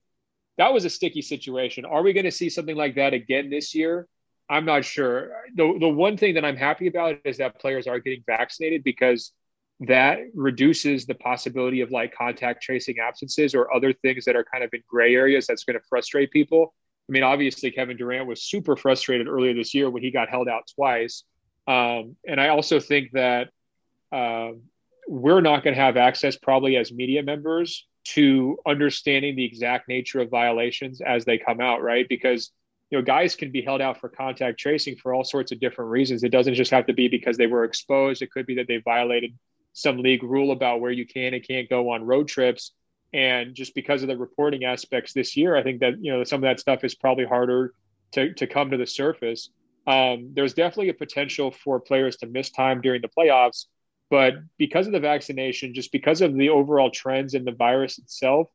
[0.59, 1.85] that was a sticky situation.
[1.85, 4.07] Are we going to see something like that again this year?
[4.51, 5.31] I'm not sure.
[5.55, 9.33] The, the one thing that I'm happy about is that players are getting vaccinated because
[9.81, 14.65] that reduces the possibility of like contact tracing absences or other things that are kind
[14.65, 16.75] of in gray areas that's going to frustrate people.
[17.09, 20.49] I mean, obviously, Kevin Durant was super frustrated earlier this year when he got held
[20.49, 21.25] out twice.
[21.67, 23.49] Um, and I also think that
[24.11, 24.51] uh,
[25.07, 30.21] we're not going to have access, probably as media members, to understanding the exact nature
[30.21, 32.09] of violations as they come out, right?
[32.09, 32.51] Because
[32.91, 35.91] you know, guys can be held out for contact tracing for all sorts of different
[35.91, 36.25] reasons.
[36.25, 38.23] It doesn't just have to be because they were exposed.
[38.23, 39.35] It could be that they violated
[39.75, 42.73] some league rule about where you can and can't go on road trips.
[43.13, 46.39] And just because of the reporting aspects this year, I think that, you know, some
[46.39, 47.75] of that stuff is probably harder
[48.13, 49.51] to, to come to the surface.
[49.87, 53.67] Um, there's definitely a potential for players to miss time during the playoffs.
[54.11, 58.49] But because of the vaccination, just because of the overall trends in the virus itself,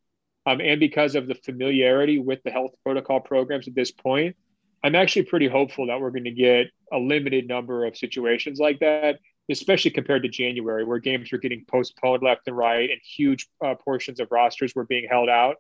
[0.46, 4.36] um, and because of the familiarity with the health protocol programs at this point,
[4.84, 8.80] I'm actually pretty hopeful that we're going to get a limited number of situations like
[8.80, 13.48] that, especially compared to January, where games were getting postponed left and right and huge
[13.64, 15.56] uh, portions of rosters were being held out.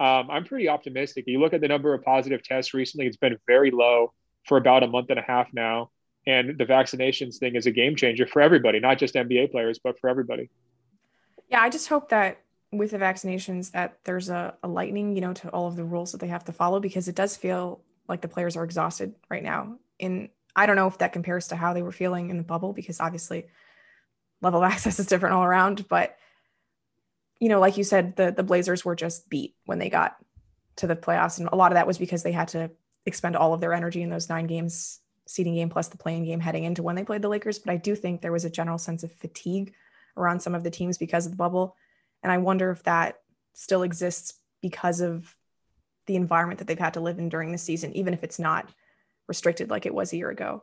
[0.00, 1.24] Um, I'm pretty optimistic.
[1.28, 4.12] You look at the number of positive tests recently, it's been very low
[4.46, 5.90] for about a month and a half now.
[6.26, 9.98] And the vaccinations thing is a game changer for everybody, not just NBA players, but
[9.98, 10.48] for everybody.
[11.48, 12.40] Yeah, I just hope that
[12.72, 16.12] with the vaccinations that there's a, a lightening, you know, to all of the rules
[16.12, 19.42] that they have to follow because it does feel like the players are exhausted right
[19.42, 19.76] now.
[19.98, 22.72] In I don't know if that compares to how they were feeling in the bubble
[22.72, 23.46] because obviously
[24.40, 26.16] level of access is different all around, but
[27.40, 30.16] you know, like you said, the the Blazers were just beat when they got
[30.76, 32.70] to the playoffs, and a lot of that was because they had to
[33.06, 36.40] expend all of their energy in those nine games, seeding game plus the play-in game
[36.40, 37.58] heading into when they played the Lakers.
[37.58, 39.72] But I do think there was a general sense of fatigue
[40.16, 41.76] around some of the teams because of the bubble,
[42.22, 43.20] and I wonder if that
[43.54, 45.36] still exists because of
[46.06, 48.68] the environment that they've had to live in during the season, even if it's not
[49.26, 50.62] restricted like it was a year ago.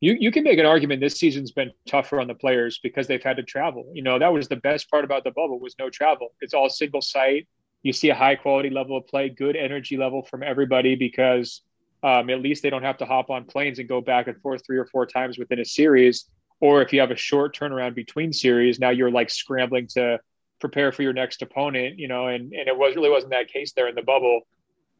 [0.00, 3.22] You, you can make an argument this season's been tougher on the players because they've
[3.22, 3.90] had to travel.
[3.94, 6.32] You know, that was the best part about the bubble was no travel.
[6.40, 7.46] It's all single site.
[7.82, 11.62] You see a high quality level of play, good energy level from everybody because
[12.02, 14.64] um, at least they don't have to hop on planes and go back and forth
[14.64, 16.26] three or four times within a series.
[16.60, 20.20] Or if you have a short turnaround between series, now you're like scrambling to
[20.60, 23.72] prepare for your next opponent, you know, and, and it was really wasn't that case
[23.72, 24.42] there in the bubble.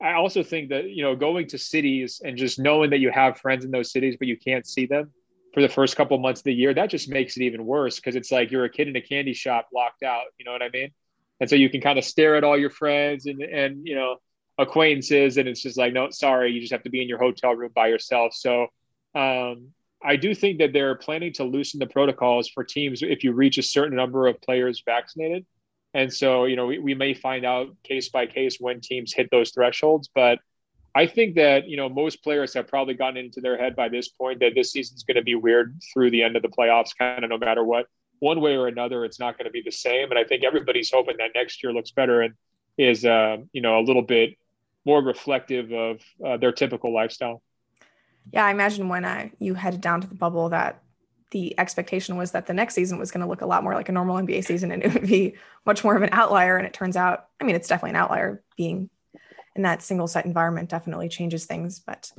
[0.00, 3.38] I also think that, you know, going to cities and just knowing that you have
[3.38, 5.12] friends in those cities, but you can't see them
[5.54, 8.16] for the first couple months of the year, that just makes it even worse because
[8.16, 10.24] it's like you're a kid in a candy shop locked out.
[10.38, 10.90] You know what I mean?
[11.40, 14.16] And so you can kind of stare at all your friends and, and, you know,
[14.58, 15.36] acquaintances.
[15.36, 17.72] And it's just like, no, sorry, you just have to be in your hotel room
[17.74, 18.34] by yourself.
[18.34, 18.68] So,
[19.14, 19.72] um,
[20.04, 23.58] I do think that they're planning to loosen the protocols for teams if you reach
[23.58, 25.46] a certain number of players vaccinated.
[25.94, 29.28] And so, you know, we, we may find out case by case when teams hit
[29.30, 30.08] those thresholds.
[30.12, 30.38] But
[30.94, 34.08] I think that, you know, most players have probably gotten into their head by this
[34.08, 37.24] point that this season's going to be weird through the end of the playoffs, kind
[37.24, 37.86] of no matter what.
[38.18, 40.10] One way or another, it's not going to be the same.
[40.10, 42.34] And I think everybody's hoping that next year looks better and
[42.78, 44.36] is, uh, you know, a little bit
[44.84, 47.42] more reflective of uh, their typical lifestyle.
[48.32, 50.82] Yeah, I imagine when uh, you headed down to the bubble that
[51.30, 53.88] the expectation was that the next season was going to look a lot more like
[53.88, 55.34] a normal NBA season and it would be
[55.66, 56.56] much more of an outlier.
[56.56, 58.90] And it turns out, I mean, it's definitely an outlier being
[59.56, 61.78] in that single site environment definitely changes things.
[61.80, 62.12] But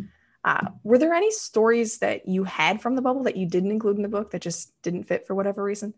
[0.43, 3.97] uh, were there any stories that you had from the bubble that you didn't include
[3.97, 5.93] in the book that just didn't fit for whatever reason?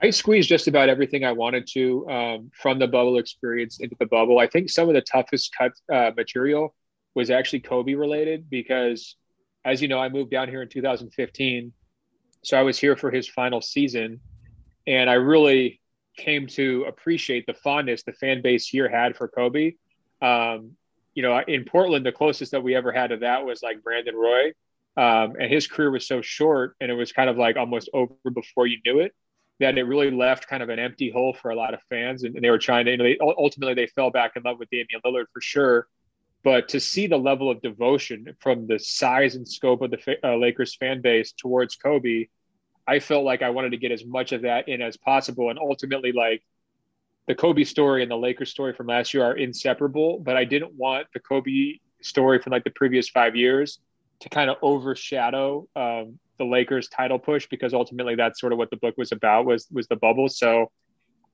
[0.00, 4.06] I squeezed just about everything I wanted to um, from the bubble experience into the
[4.06, 4.38] bubble.
[4.38, 6.74] I think some of the toughest cut uh, material
[7.14, 9.16] was actually Kobe related because,
[9.64, 11.72] as you know, I moved down here in 2015
[12.42, 14.20] so I was here for his final season,
[14.86, 15.80] and I really
[16.16, 19.74] came to appreciate the fondness the fan base here had for Kobe.
[20.20, 20.72] Um,
[21.14, 24.14] you know, in Portland, the closest that we ever had to that was like Brandon
[24.14, 24.46] Roy,
[24.96, 28.14] um, and his career was so short, and it was kind of like almost over
[28.32, 29.14] before you knew it.
[29.60, 32.34] That it really left kind of an empty hole for a lot of fans, and,
[32.36, 32.92] and they were trying to.
[32.92, 35.88] You know, they, ultimately, they fell back in love with Damian Lillard for sure.
[36.44, 40.36] But to see the level of devotion from the size and scope of the uh,
[40.36, 42.26] Lakers fan base towards Kobe,
[42.86, 45.50] I felt like I wanted to get as much of that in as possible.
[45.50, 46.42] And ultimately, like
[47.26, 50.74] the Kobe story and the Lakers story from last year are inseparable, but I didn't
[50.74, 53.80] want the Kobe story from like the previous five years
[54.20, 58.70] to kind of overshadow um, the Lakers title push because ultimately that's sort of what
[58.70, 60.28] the book was about was was the bubble.
[60.28, 60.70] So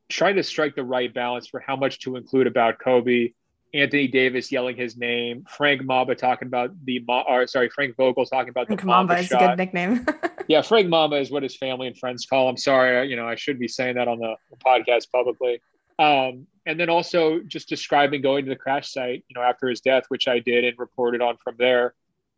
[0.09, 3.31] trying to strike the right balance for how much to include about Kobe
[3.75, 8.51] Anthony Davis yelling his name, Frank Mamba talking about the, or sorry, Frank Vogel talking
[8.51, 9.43] about Frank the Mamba, Mamba is shot.
[9.43, 10.07] a good nickname.
[10.49, 12.57] yeah, Frank Mamba is what his family and friends call him.
[12.57, 15.61] Sorry, you know, I should be saying that on the, the podcast publicly.
[15.99, 19.81] Um, and then also just describing going to the crash site, you know, after his
[19.81, 21.95] death, which I did and reported on from there.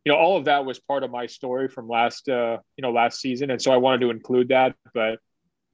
[0.07, 2.93] You know, all of that was part of my story from last, uh, you know,
[2.93, 4.77] last season, and so I wanted to include that.
[4.95, 5.19] But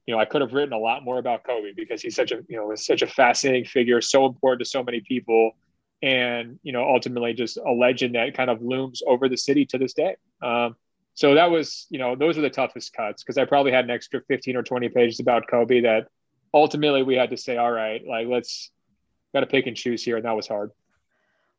[0.07, 2.41] you know, I could have written a lot more about Kobe because he's such a,
[2.49, 5.51] you know, such a fascinating figure, so important to so many people,
[6.01, 9.77] and you know, ultimately just a legend that kind of looms over the city to
[9.77, 10.15] this day.
[10.41, 10.77] Um,
[11.13, 13.91] so that was, you know, those are the toughest cuts because I probably had an
[13.91, 16.07] extra 15 or 20 pages about Kobe that
[16.51, 18.71] ultimately we had to say, all right, like let's
[19.31, 20.71] got to pick and choose here, and that was hard.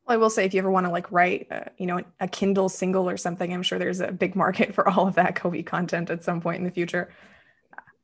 [0.05, 2.27] Well, I will say if you ever want to like write, uh, you know, a
[2.27, 5.63] Kindle single or something, I'm sure there's a big market for all of that Kobe
[5.63, 7.09] content at some point in the future.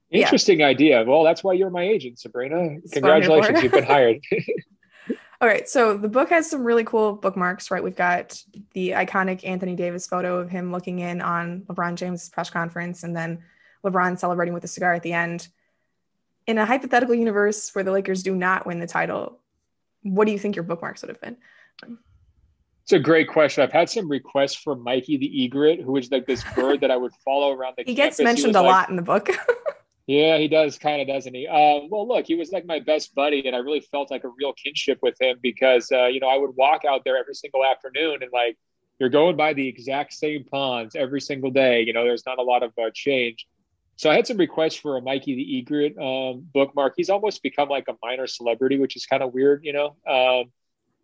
[0.09, 0.67] Interesting yeah.
[0.67, 1.03] idea.
[1.05, 2.81] Well, that's why you're my agent, Sabreena.
[2.91, 4.21] Congratulations, you've been hired.
[5.41, 5.67] All right.
[5.67, 7.83] So the book has some really cool bookmarks, right?
[7.83, 8.39] We've got
[8.73, 13.15] the iconic Anthony Davis photo of him looking in on LeBron James' press conference and
[13.15, 13.39] then
[13.83, 15.47] LeBron celebrating with a cigar at the end.
[16.45, 19.39] In a hypothetical universe where the Lakers do not win the title,
[20.03, 21.37] what do you think your bookmarks would have been?
[22.83, 23.63] It's a great question.
[23.63, 26.97] I've had some requests from Mikey the egret, who is like this bird that I
[26.97, 27.83] would follow around the.
[27.83, 28.17] He campus.
[28.17, 29.29] gets mentioned he a like, lot in the book.
[30.07, 31.47] Yeah, he does kind of, doesn't he?
[31.47, 34.29] Uh, well, look, he was like my best buddy, and I really felt like a
[34.37, 37.63] real kinship with him because, uh, you know, I would walk out there every single
[37.63, 38.57] afternoon and like,
[38.99, 41.81] you're going by the exact same ponds every single day.
[41.83, 43.47] You know, there's not a lot of uh, change.
[43.95, 46.95] So I had some requests for a Mikey the Egret um, bookmark.
[46.97, 49.95] He's almost become like a minor celebrity, which is kind of weird, you know.
[50.05, 50.51] Um,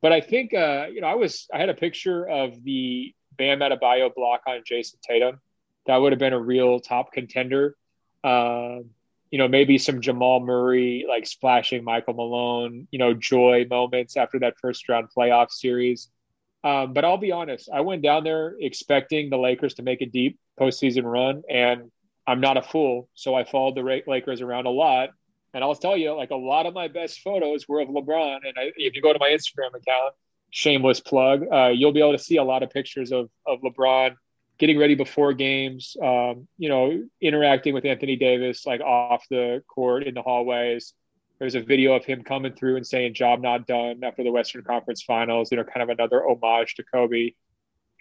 [0.01, 3.59] but I think, uh, you know, I was I had a picture of the Bam
[3.59, 5.39] Adebayo block on Jayson Tatum.
[5.85, 7.75] That would have been a real top contender.
[8.23, 8.91] Um,
[9.31, 14.39] you know, maybe some Jamal Murray like splashing Michael Malone, you know, joy moments after
[14.39, 16.09] that first round playoff series.
[16.63, 20.05] Um, but I'll be honest, I went down there expecting the Lakers to make a
[20.05, 21.91] deep postseason run, and
[22.25, 23.09] I'm not a fool.
[23.13, 25.09] So I followed the Lakers around a lot.
[25.53, 28.39] And I'll tell you, like a lot of my best photos were of LeBron.
[28.43, 30.13] And I, if you go to my Instagram account,
[30.51, 34.15] shameless plug, uh, you'll be able to see a lot of pictures of, of LeBron
[34.57, 40.03] getting ready before games, um, you know, interacting with Anthony Davis like off the court
[40.03, 40.93] in the hallways.
[41.39, 44.63] There's a video of him coming through and saying "job not done" after the Western
[44.63, 45.51] Conference Finals.
[45.51, 47.33] You know, kind of another homage to Kobe.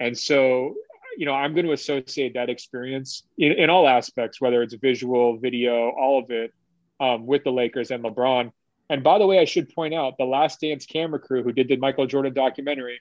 [0.00, 0.74] And so,
[1.18, 5.38] you know, I'm going to associate that experience in, in all aspects, whether it's visual,
[5.38, 6.54] video, all of it,
[7.00, 8.50] um, with the Lakers and LeBron.
[8.88, 11.68] And by the way, I should point out the Last Dance camera crew who did
[11.68, 13.00] the Michael Jordan documentary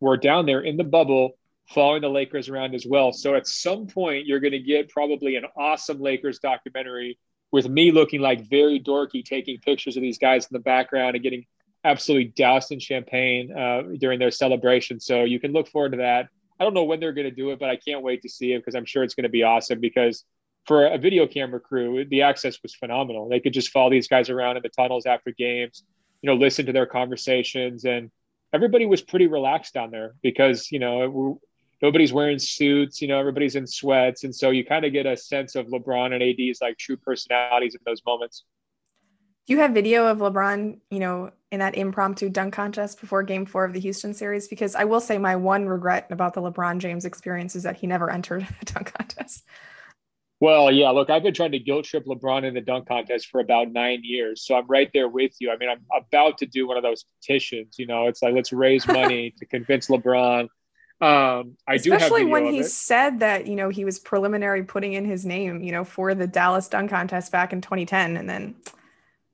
[0.00, 1.38] were down there in the bubble
[1.68, 3.12] following the Lakers around as well.
[3.12, 7.18] So at some point, you're going to get probably an awesome Lakers documentary
[7.52, 11.22] with me looking like very dorky, taking pictures of these guys in the background and
[11.22, 11.44] getting
[11.84, 15.00] absolutely doused in champagne uh, during their celebration.
[15.00, 16.28] So you can look forward to that.
[16.58, 18.52] I don't know when they're going to do it, but I can't wait to see
[18.52, 19.80] it because I'm sure it's going to be awesome.
[19.80, 20.24] Because
[20.66, 23.28] for a video camera crew, the access was phenomenal.
[23.28, 25.84] They could just follow these guys around in the tunnels after games,
[26.22, 28.10] you know, listen to their conversations, and
[28.52, 31.40] everybody was pretty relaxed down there because you know
[31.82, 34.24] nobody's wearing suits, you know, everybody's in sweats.
[34.24, 37.74] And so you kind of get a sense of LeBron and AD's like true personalities
[37.74, 38.44] in those moments.
[39.46, 43.46] Do you have video of LeBron, you know, in that impromptu dunk contest before game
[43.46, 44.48] four of the Houston series?
[44.48, 47.86] Because I will say my one regret about the LeBron James experience is that he
[47.86, 49.44] never entered the dunk contest.
[50.38, 53.40] Well, yeah, look, I've been trying to guilt trip LeBron in the dunk contest for
[53.40, 54.44] about nine years.
[54.44, 55.50] So I'm right there with you.
[55.50, 58.52] I mean, I'm about to do one of those petitions, you know, it's like, let's
[58.52, 60.48] raise money to convince LeBron
[60.98, 65.26] um, I especially when he said that you know he was preliminary putting in his
[65.26, 68.54] name, you know, for the Dallas dunk contest back in 2010, and then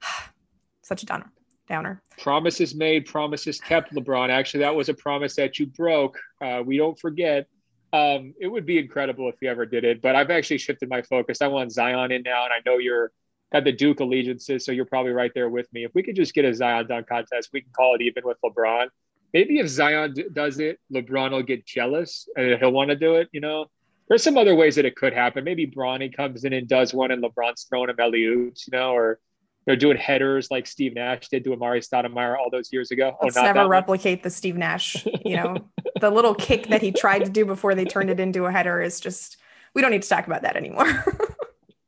[0.82, 1.30] such a downer.
[1.68, 2.02] Downer.
[2.18, 3.94] Promises made, promises kept.
[3.94, 4.30] LeBron.
[4.30, 6.18] Actually, that was a promise that you broke.
[6.40, 7.46] Uh, we don't forget.
[7.92, 11.02] Um, it would be incredible if you ever did it, but I've actually shifted my
[11.02, 11.42] focus.
[11.42, 13.12] I want Zion in now, and I know you're
[13.52, 15.85] had the Duke allegiances, so you're probably right there with me.
[15.85, 18.38] If we could just get a Zion dunk contest, we can call it even with
[18.42, 18.88] LeBron
[19.33, 23.16] maybe if Zion d- does it, LeBron will get jealous and he'll want to do
[23.16, 23.28] it.
[23.33, 23.66] You know,
[24.09, 25.44] there's some other ways that it could happen.
[25.44, 28.66] Maybe Bronny comes in and does one, and LeBron's throwing him alley oops.
[28.66, 29.20] You know, or
[29.66, 33.16] they're doing headers like Steve Nash did to Amar'e Stoudemire all those years ago.
[33.20, 34.22] Oh, Let's oh, never replicate one.
[34.25, 35.07] the Steve Nash.
[35.25, 35.57] You know,
[36.01, 38.81] the little kick that he tried to do before they turned it into a header
[38.81, 39.38] is just.
[39.75, 41.05] We don't need to talk about that anymore.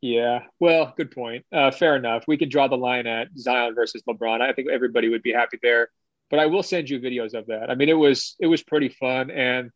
[0.07, 1.47] Yeah, well, good point.
[1.51, 2.25] Uh, fair enough.
[2.29, 4.43] We could draw the line at Zion versus LeBron.
[4.43, 5.89] I think everybody would be happy there
[6.31, 7.71] but I will send you videos of that.
[7.71, 9.71] I mean, it was it was pretty fun, and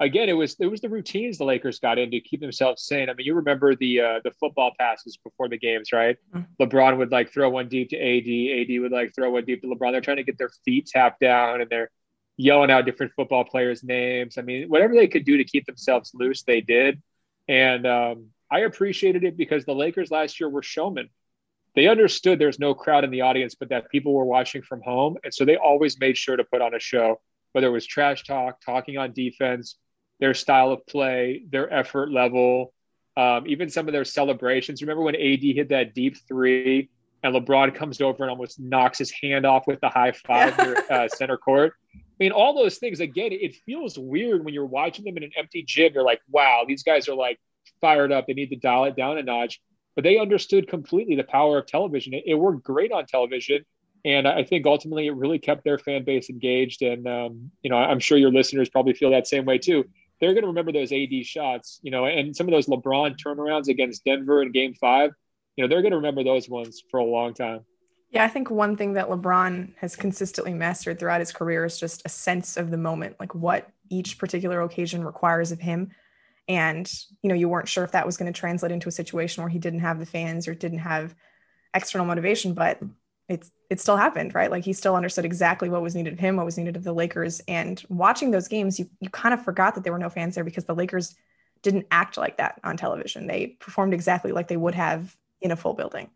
[0.00, 3.08] again, it was it was the routines the Lakers got in to keep themselves sane.
[3.08, 6.16] I mean, you remember the uh, the football passes before the games, right?
[6.34, 6.62] Mm-hmm.
[6.62, 9.68] LeBron would like throw one deep to AD, AD would like throw one deep to
[9.68, 9.92] LeBron.
[9.92, 11.90] They're trying to get their feet tapped down, and they're
[12.36, 14.38] yelling out different football players' names.
[14.38, 17.02] I mean, whatever they could do to keep themselves loose, they did,
[17.48, 21.08] and um, I appreciated it because the Lakers last year were showmen
[21.76, 25.18] they understood there's no crowd in the audience, but that people were watching from home.
[25.22, 27.20] And so they always made sure to put on a show,
[27.52, 29.76] whether it was trash talk, talking on defense,
[30.20, 32.72] their style of play, their effort level,
[33.16, 34.82] um, even some of their celebrations.
[34.82, 36.90] Remember when AD hit that deep three
[37.22, 40.76] and LeBron comes over and almost knocks his hand off with the high five near
[40.90, 41.74] uh, center court?
[41.94, 45.32] I mean, all those things, again, it feels weird when you're watching them in an
[45.36, 45.92] empty gym.
[45.94, 47.38] You're like, wow, these guys are like
[47.80, 48.26] fired up.
[48.26, 49.60] They need to dial it down a notch
[49.96, 52.14] but they understood completely the power of television.
[52.14, 53.64] It, it worked great on television.
[54.04, 56.82] And I think ultimately it really kept their fan base engaged.
[56.82, 59.84] And, um, you know, I'm sure your listeners probably feel that same way too.
[60.20, 63.68] They're going to remember those AD shots, you know, and some of those LeBron turnarounds
[63.68, 65.10] against Denver in game five,
[65.56, 67.60] you know, they're going to remember those ones for a long time.
[68.10, 72.02] Yeah, I think one thing that LeBron has consistently mastered throughout his career is just
[72.04, 75.90] a sense of the moment, like what each particular occasion requires of him.
[76.48, 76.90] And,
[77.22, 79.50] you know, you weren't sure if that was going to translate into a situation where
[79.50, 81.14] he didn't have the fans or didn't have
[81.74, 82.80] external motivation, but
[83.28, 84.50] it's it still happened, right?
[84.50, 86.92] Like he still understood exactly what was needed of him, what was needed of the
[86.92, 87.40] Lakers.
[87.48, 90.44] And watching those games, you you kind of forgot that there were no fans there
[90.44, 91.14] because the Lakers
[91.62, 93.26] didn't act like that on television.
[93.26, 96.10] They performed exactly like they would have in a full building.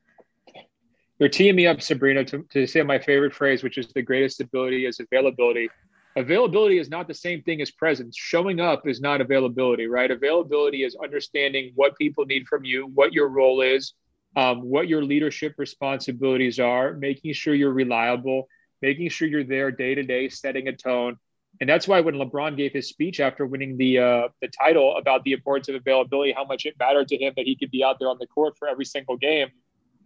[1.19, 4.41] You're teeing me up, Sabreena, to, to say my favorite phrase, which is the greatest
[4.41, 5.69] ability is availability.
[6.17, 8.17] Availability is not the same thing as presence.
[8.17, 10.11] Showing up is not availability, right?
[10.11, 13.93] Availability is understanding what people need from you, what your role is,
[14.37, 18.49] um, what your leadership responsibilities are, making sure you're reliable,
[18.83, 21.17] making sure you're there day to day, setting a tone.
[21.61, 25.25] And that's why when LeBron gave his speech after winning the uh, the title about
[25.25, 27.99] the importance of availability, how much it mattered to him that he could be out
[27.99, 29.49] there on the court for every single game,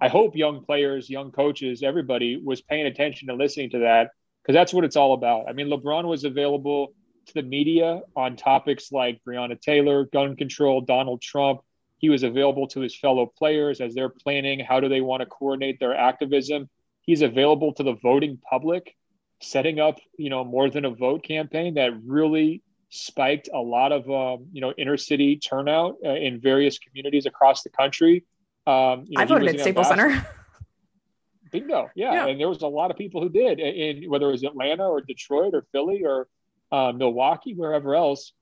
[0.00, 4.10] I hope young players, young coaches, everybody was paying attention and listening to that
[4.42, 5.48] because that's what it's all about.
[5.48, 6.94] I mean, LeBron was available
[7.26, 11.60] to the media on topics like Breonna Taylor, gun control, Donald Trump.
[11.96, 15.26] He was available to his fellow players as they're planning how do they want to
[15.26, 16.68] coordinate their activism.
[17.02, 18.94] He's available to the voting public,
[19.40, 24.08] setting up, you know, more than a vote campaign that really spiked a lot of,
[24.10, 28.24] um, you know, inner city turnout uh, in various communities across the country.
[28.66, 30.26] Um, you know, I voted at Staples Center.
[31.54, 31.88] Bingo.
[31.94, 32.12] Yeah.
[32.12, 32.26] yeah.
[32.26, 35.00] And there was a lot of people who did in whether it was Atlanta or
[35.00, 36.26] Detroit or Philly or
[36.72, 38.32] uh, Milwaukee, wherever else.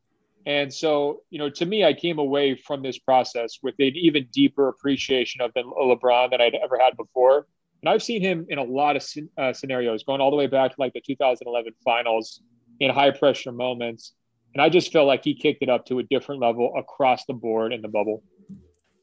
[0.47, 4.27] And so, you know, to me, I came away from this process with an even
[4.33, 7.47] deeper appreciation of LeBron than I'd ever had before.
[7.83, 9.05] And I've seen him in a lot of
[9.39, 12.41] uh, scenarios, going all the way back to like the 2011 finals
[12.81, 14.15] in high pressure moments.
[14.55, 17.35] And I just felt like he kicked it up to a different level across the
[17.35, 18.23] board in the bubble.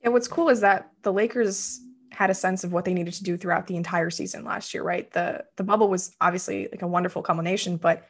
[0.03, 1.79] And what's cool is that the Lakers
[2.11, 4.83] had a sense of what they needed to do throughout the entire season last year,
[4.83, 5.11] right?
[5.11, 8.05] The the bubble was obviously like a wonderful culmination, but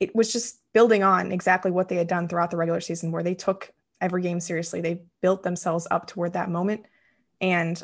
[0.00, 3.22] it was just building on exactly what they had done throughout the regular season where
[3.22, 4.82] they took every game seriously.
[4.82, 6.84] They built themselves up toward that moment.
[7.40, 7.82] And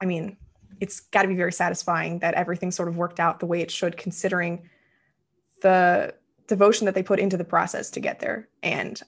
[0.00, 0.36] I mean,
[0.80, 3.70] it's got to be very satisfying that everything sort of worked out the way it
[3.70, 4.68] should considering
[5.62, 6.14] the
[6.46, 8.48] devotion that they put into the process to get there.
[8.62, 9.00] And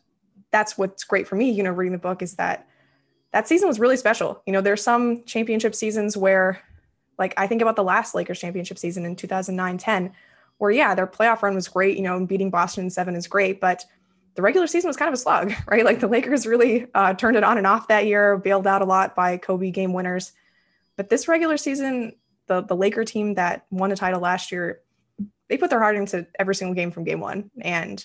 [0.51, 2.67] that's what's great for me, you know, reading the book is that
[3.33, 4.43] that season was really special.
[4.47, 6.61] You know, there's some championship seasons where,
[7.19, 10.13] like, I think about the last Lakers championship season in 2009 10,
[10.61, 11.97] where, yeah, their playoff run was great.
[11.97, 13.83] You know, beating Boston in seven is great, but
[14.35, 15.85] the regular season was kind of a slug, right?
[15.85, 18.85] Like, the Lakers really uh, turned it on and off that year, bailed out a
[18.85, 20.33] lot by Kobe game winners.
[20.97, 22.13] But this regular season,
[22.47, 24.83] the, the Laker team that won a title last year,
[25.49, 27.51] they put their heart into every single game from game one.
[27.63, 28.05] And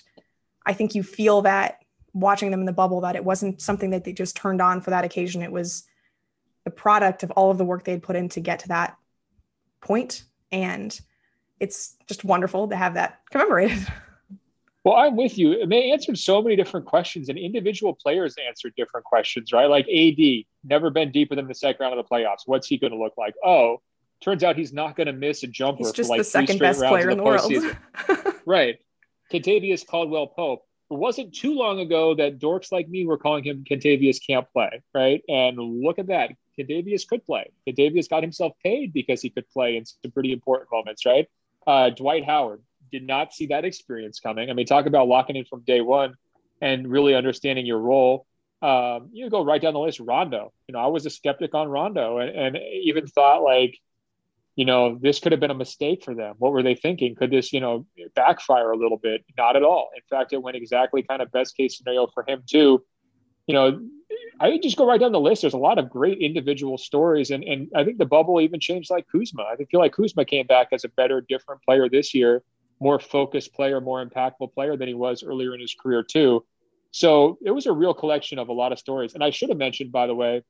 [0.64, 1.80] I think you feel that
[2.14, 4.90] watching them in the bubble that it wasn't something that they just turned on for
[4.90, 5.42] that occasion.
[5.42, 5.84] It was
[6.64, 8.96] the product of all of the work they had put in to get to that.
[10.50, 10.98] And
[11.60, 13.86] it's just wonderful to have that commemorated.
[14.84, 15.60] Well, I'm with you.
[15.60, 19.68] And they answered so many different questions, and individual players answered different questions, right?
[19.68, 22.42] Like AD, never been deeper than the second round of the playoffs.
[22.46, 23.34] What's he going to look like?
[23.44, 23.82] Oh,
[24.20, 26.60] turns out he's not going to miss a jumper he's just for like the second
[26.60, 27.74] best player in the, in the
[28.14, 28.36] world.
[28.46, 28.78] right.
[29.32, 33.64] Kentavious Caldwell Pope it wasn't too long ago that dorks like me were calling him
[33.68, 35.22] Kentavious can't play, right?
[35.28, 36.30] And look at that.
[36.58, 37.50] Kentavious could play.
[37.66, 41.26] Kentavious got himself paid because he could play in some pretty important moments, right?
[41.66, 42.62] Uh, Dwight Howard
[42.92, 44.50] did not see that experience coming.
[44.50, 46.14] I mean, talk about locking in from day one
[46.60, 48.26] and really understanding your role.
[48.62, 50.00] Um, you go right down the list.
[50.00, 53.78] Rondo, you know, I was a skeptic on Rondo and, and even thought like,
[54.54, 56.36] you know, this could have been a mistake for them.
[56.38, 57.14] What were they thinking?
[57.14, 59.22] Could this, you know, backfire a little bit?
[59.36, 59.90] Not at all.
[59.94, 62.82] In fact, it went exactly kind of best case scenario for him too.
[63.46, 63.80] You know,
[64.40, 65.42] I just go right down the list.
[65.42, 68.90] There's a lot of great individual stories, and and I think the bubble even changed
[68.90, 69.44] like Kuzma.
[69.44, 72.42] I feel like Kuzma came back as a better, different player this year,
[72.80, 76.44] more focused player, more impactful player than he was earlier in his career too.
[76.90, 79.14] So it was a real collection of a lot of stories.
[79.14, 80.42] And I should have mentioned, by the way,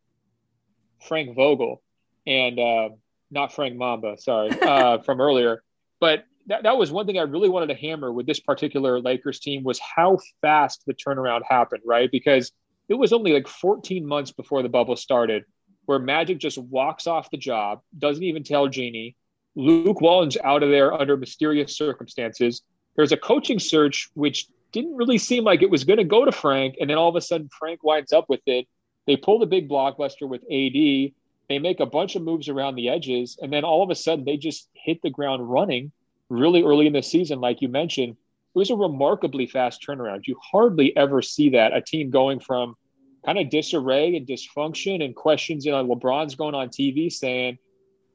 [1.01, 1.83] Frank Vogel
[2.27, 2.59] and.
[2.59, 2.89] Uh,
[3.31, 5.63] not Frank Mamba, sorry, uh, from earlier.
[6.01, 9.41] But that, that was one thing I really wanted to hammer with this particular Lakers
[9.41, 12.11] team was how fast the turnaround happened, right?
[12.11, 12.53] Because
[12.89, 15.45] it was only like 14 months before the bubble started
[15.87, 19.17] where Magic just walks off the job, doesn't even tell Jeanie.
[19.55, 22.63] Luke Walton's out of there under mysterious circumstances.
[22.97, 26.33] There's a coaching search which didn't really seem like it was going to go to
[26.33, 28.67] Frank, and then all of a sudden Frank winds up with it.
[29.07, 31.13] They pull the big blockbuster with AD,
[31.49, 34.25] They make a bunch of moves around the edges, and then all of a sudden
[34.25, 35.93] they just hit the ground running
[36.29, 38.17] really early in the season, like you mentioned.
[38.57, 40.27] It was a remarkably fast turnaround.
[40.27, 42.75] You hardly ever see that a team going from
[43.23, 45.67] kind of disarray and dysfunction and questions.
[45.67, 47.59] You know, LeBron's going on TV saying,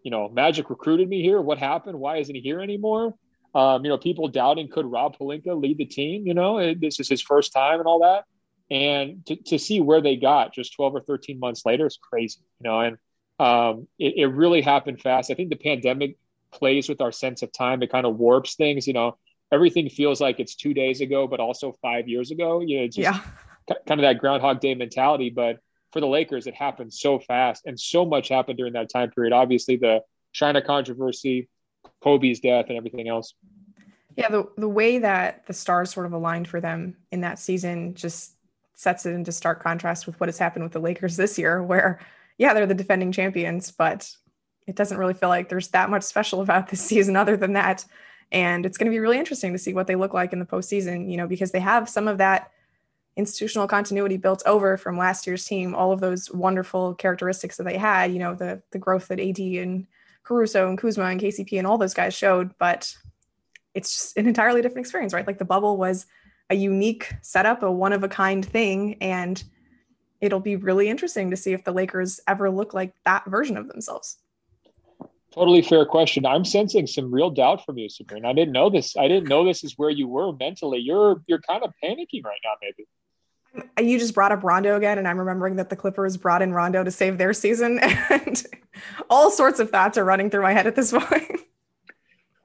[0.02, 1.40] you know, Magic recruited me here.
[1.40, 2.00] What happened?
[2.00, 3.14] Why isn't he here anymore?
[3.54, 6.26] Um, you know, people doubting could Rob Pelinka lead the team?
[6.26, 8.24] You know, this is his first time and all that.
[8.72, 12.40] And to, to see where they got just 12 or 13 months later is crazy,
[12.60, 12.98] you know, and
[13.38, 15.30] um, it, it really happened fast.
[15.30, 16.18] I think the pandemic
[16.52, 17.84] plays with our sense of time.
[17.84, 19.18] It kind of warps things, you know,
[19.52, 23.00] everything feels like it's two days ago, but also five years ago, you know, just
[23.00, 23.20] yeah.
[23.88, 25.30] kind of that Groundhog Day mentality.
[25.30, 25.60] But
[25.92, 29.34] for the Lakers, it happened so fast and so much happened during that time period.
[29.34, 31.50] Obviously, the China controversy,
[32.02, 33.34] Kobe's death, and everything else.
[34.16, 37.94] Yeah, the, the way that the stars sort of aligned for them in that season
[37.94, 38.36] just
[38.76, 42.00] sets it into stark contrast with what has happened with the Lakers this year, where,
[42.38, 44.10] yeah, they're the defending champions, but
[44.68, 47.86] it doesn't really feel like there's that much special about this season other than that.
[48.32, 50.46] And it's going to be really interesting to see what they look like in the
[50.46, 52.52] postseason, you know, because they have some of that
[53.18, 57.78] institutional continuity built over from last year's team, all of those wonderful characteristics that they
[57.78, 59.86] had, you know, the the growth that AD and
[60.24, 62.96] Caruso and Kuzma and KCP and all those guys showed, but
[63.74, 65.28] it's just an entirely different experience, right?
[65.28, 66.06] Like the bubble was
[66.50, 68.96] a unique setup, a one of a kind thing.
[69.02, 69.42] And
[70.20, 73.68] it'll be really interesting to see if the Lakers ever look like that version of
[73.68, 74.18] themselves.
[75.34, 76.26] Totally fair question.
[76.26, 78.26] I'm sensing some real doubt from you, Sabreena.
[78.26, 78.98] I didn't know this.
[78.98, 80.80] I didn't know this is where you were mentally.
[80.80, 82.86] You're you're kind of panicking right now, maybe.
[83.80, 86.84] You just brought up Rondo again, and I'm remembering that the Clippers brought in Rondo
[86.84, 87.80] to save their season,
[88.10, 88.44] and
[89.10, 91.42] all sorts of thoughts are running through my head at this point.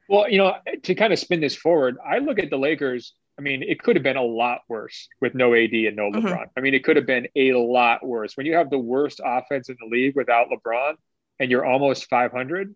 [0.08, 3.14] Well, you know, to kind of spin this forward, I look at the Lakers.
[3.38, 6.26] I mean, it could have been a lot worse with no AD and no mm-hmm.
[6.26, 6.32] LeBron.
[6.32, 6.58] Mm-hmm.
[6.58, 8.36] I mean, it could have been a lot worse.
[8.36, 10.94] When you have the worst offense in the league without LeBron
[11.38, 12.74] and you're almost 500,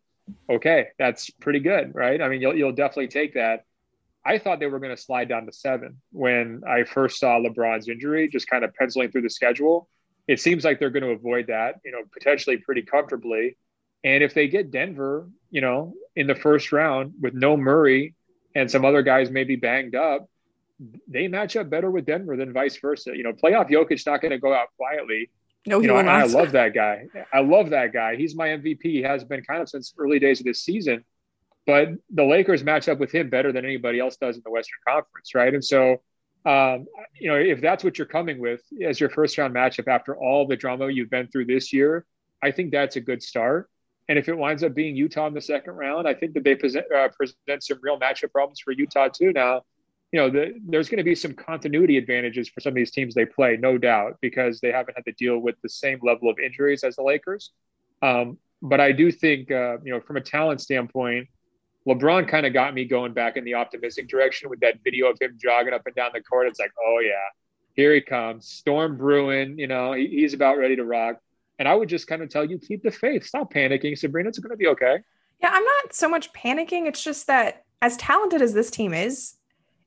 [0.49, 2.21] okay, that's pretty good, right?
[2.21, 3.65] I mean, you'll, you'll definitely take that.
[4.25, 7.89] I thought they were going to slide down to seven when I first saw LeBron's
[7.89, 9.89] injury, just kind of penciling through the schedule.
[10.29, 13.57] It seems like they're going to avoid that, you know, potentially pretty comfortably.
[14.05, 18.15] And if they get Denver, you know, in the first round with no Murray
[18.55, 20.29] and some other guys maybe banged up,
[21.09, 23.13] they match up better with Denver than vice versa.
[23.15, 25.31] You know, playoff Jokic's not going to go out quietly.
[25.67, 27.07] No, you know, I love that guy.
[27.33, 28.17] I love that guy.
[28.17, 28.83] He's my MVP.
[28.83, 31.05] He has been kind of since early days of this season.
[31.67, 34.79] But the Lakers match up with him better than anybody else does in the Western
[34.89, 35.53] Conference, right?
[35.53, 36.01] And so,
[36.47, 36.87] um,
[37.19, 40.47] you know, if that's what you're coming with as your first round matchup after all
[40.47, 42.07] the drama you've been through this year,
[42.43, 43.69] I think that's a good start.
[44.09, 46.55] And if it winds up being Utah in the second round, I think that they
[46.55, 49.33] present, uh, present some real matchup problems for Utah too.
[49.33, 49.63] Now,
[50.13, 53.15] you know, the, there's going to be some continuity advantages for some of these teams
[53.15, 56.39] they play, no doubt, because they haven't had to deal with the same level of
[56.39, 57.53] injuries as the Lakers.
[58.03, 61.29] Um, but I do think, uh, you know, from a talent standpoint,
[61.87, 65.19] LeBron kind of got me going back in the optimistic direction with that video of
[65.21, 66.47] him jogging up and down the court.
[66.49, 67.15] It's like, oh yeah,
[67.75, 69.59] here he comes, storm brewing.
[69.59, 71.17] You know, he, he's about ready to rock.
[71.59, 73.27] And I would just kind of tell you, keep the faith.
[73.27, 74.27] Stop panicking, Sabreena.
[74.29, 74.99] It's going to be okay.
[75.43, 76.87] Yeah, I'm not so much panicking.
[76.87, 79.37] It's just that as talented as this team is,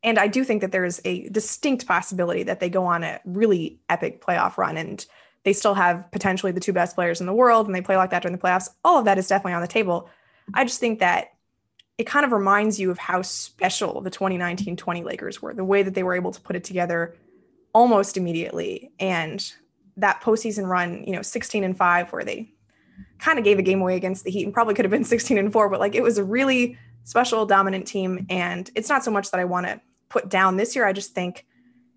[0.04, 3.22] and I do think that there is a distinct possibility that they go on a
[3.26, 5.06] really epic playoff run and
[5.43, 8.10] they still have potentially the two best players in the world and they play like
[8.12, 8.70] that during the playoffs.
[8.84, 10.10] All of that is definitely on the table.
[10.54, 11.34] I just think that
[11.97, 15.84] it kind of reminds you of how special the 2019 20 Lakers were, the way
[15.84, 17.16] that they were able to put it together
[17.74, 18.91] almost immediately.
[18.99, 19.45] And
[19.97, 22.51] that postseason run, you know, 16 and five, where they
[23.20, 25.38] kind of gave a game away against the Heat and probably could have been 16
[25.38, 28.26] and four, but like it was a really special, dominant team.
[28.30, 29.80] And it's not so much that I want to
[30.14, 30.86] put down this year.
[30.86, 31.45] I just think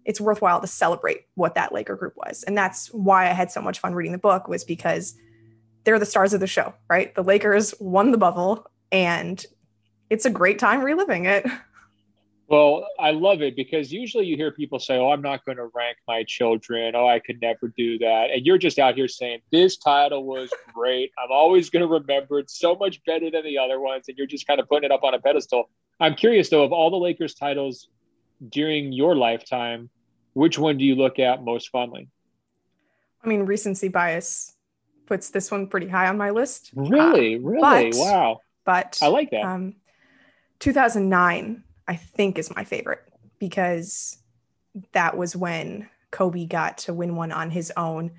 [0.07, 2.43] it's worthwhile to celebrate what that Laker group was.
[2.45, 5.15] And that's why I had so much fun reading the book, was because
[5.85, 7.15] they're the stars of the show, right?
[7.15, 9.45] The Lakers won the bubble and
[10.09, 11.47] it's a great time reliving it.
[12.49, 15.69] Well, I love it because usually you hear people say, Oh, I'm not going to
[15.75, 16.95] rank my children.
[16.95, 18.31] Oh, I could never do that.
[18.31, 21.11] And you're just out here saying, This title was great.
[21.19, 24.05] I'm always going to remember it so much better than the other ones.
[24.07, 25.71] And you're just kind of putting it up on a pedestal.
[25.99, 27.89] I'm curious, though, of all the Lakers titles
[28.49, 29.91] during your lifetime,
[30.33, 32.09] which one do you look at most fondly?
[33.25, 34.55] I mean, recency bias
[35.07, 36.71] puts this one pretty high on my list.
[36.75, 37.37] Really?
[37.37, 37.91] Uh, really?
[37.91, 38.41] But, wow.
[38.65, 39.45] But I like that.
[39.45, 39.77] Um,
[40.59, 43.03] 2009 I think is my favorite
[43.39, 44.19] because
[44.93, 48.13] that was when Kobe got to win one on his own.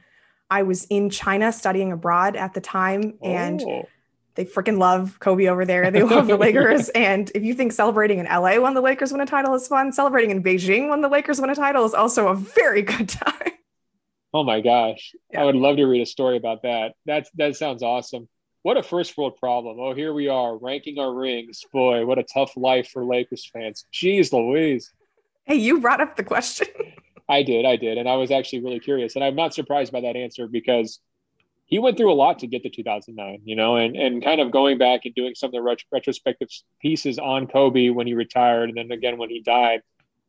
[0.49, 3.87] I was in China studying abroad at the time and oh.
[4.37, 5.89] They freaking love Kobe over there.
[5.89, 6.89] They love the Lakers.
[6.95, 9.91] and if you think celebrating in LA when the Lakers win a title is fun,
[9.91, 13.51] celebrating in Beijing when the Lakers win a title is also a very good time.
[14.33, 15.15] Oh my gosh.
[15.31, 15.41] Yeah.
[15.41, 16.93] I would love to read a story about that.
[17.05, 18.29] That's that sounds awesome.
[18.61, 19.79] What a first world problem.
[19.79, 21.63] Oh, here we are ranking our rings.
[21.73, 23.85] Boy, what a tough life for Lakers fans.
[23.91, 24.93] Jeez Louise.
[25.45, 26.67] Hey, you brought up the question.
[27.27, 27.97] I did, I did.
[27.97, 29.15] And I was actually really curious.
[29.15, 30.99] And I'm not surprised by that answer because
[31.67, 34.51] he went through a lot to get to 2009, you know, and, and kind of
[34.51, 36.47] going back and doing some of the ret- retrospective
[36.81, 39.81] pieces on Kobe when he retired and then again when he died.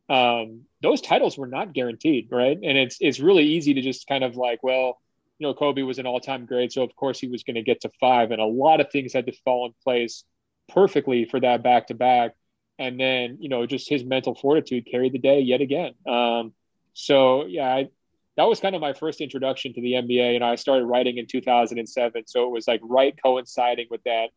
[0.09, 2.57] Um, those titles were not guaranteed, right?
[2.61, 4.99] And it's it's really easy to just kind of like, well,
[5.37, 7.81] you know, Kobe was an all-time great, so of course he was going to get
[7.81, 10.25] to five, and a lot of things had to fall in place
[10.67, 12.35] perfectly for that back-to-back.
[12.77, 15.93] And then, you know, just his mental fortitude carried the day yet again.
[16.07, 16.53] Um,
[16.93, 17.89] so yeah, I,
[18.39, 21.27] that was kind of my first introduction to the NBA, and I started writing in
[21.27, 22.23] 2007.
[22.25, 24.29] So it was like right coinciding with that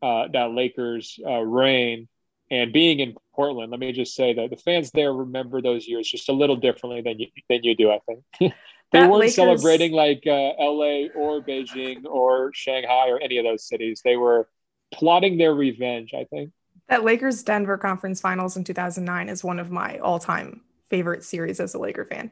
[0.00, 2.08] uh, that Lakers uh, reign
[2.50, 3.70] and being in Portland.
[3.70, 7.02] Let me just say that the fans there remember those years just a little differently
[7.02, 7.90] than you than you do.
[7.90, 8.24] I think
[8.92, 9.34] they weren't Lakers...
[9.34, 11.10] celebrating like uh, L.A.
[11.14, 14.00] or Beijing or Shanghai or any of those cities.
[14.02, 14.48] They were
[14.90, 16.14] plotting their revenge.
[16.14, 16.52] I think
[16.88, 21.60] that Lakers Denver Conference Finals in 2009 is one of my all time favorite series
[21.60, 22.30] as a Laker fan.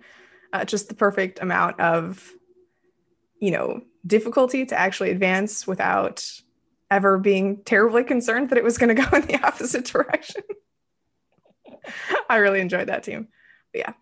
[0.53, 2.33] Uh, just the perfect amount of,
[3.41, 6.27] you know, difficulty to actually advance without
[6.91, 10.43] ever being terribly concerned that it was going to go in the opposite direction.
[12.31, 13.29] I really enjoyed that team.
[13.73, 13.93] But yeah.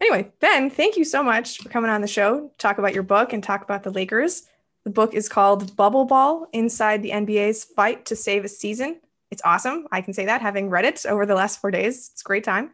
[0.00, 3.32] Anyway, Ben, thank you so much for coming on the show, talk about your book
[3.32, 4.44] and talk about the Lakers.
[4.84, 8.98] The book is called Bubbleball Inside the NBA's Fight to Save a Season.
[9.30, 9.86] It's awesome.
[9.92, 12.10] I can say that having read it over the last four days.
[12.12, 12.70] It's a great time.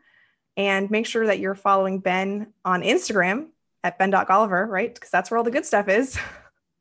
[0.57, 3.49] And make sure that you're following Ben on Instagram
[3.85, 4.95] at ben.golliver, right?
[4.95, 6.19] Because that's where all the good stuff is.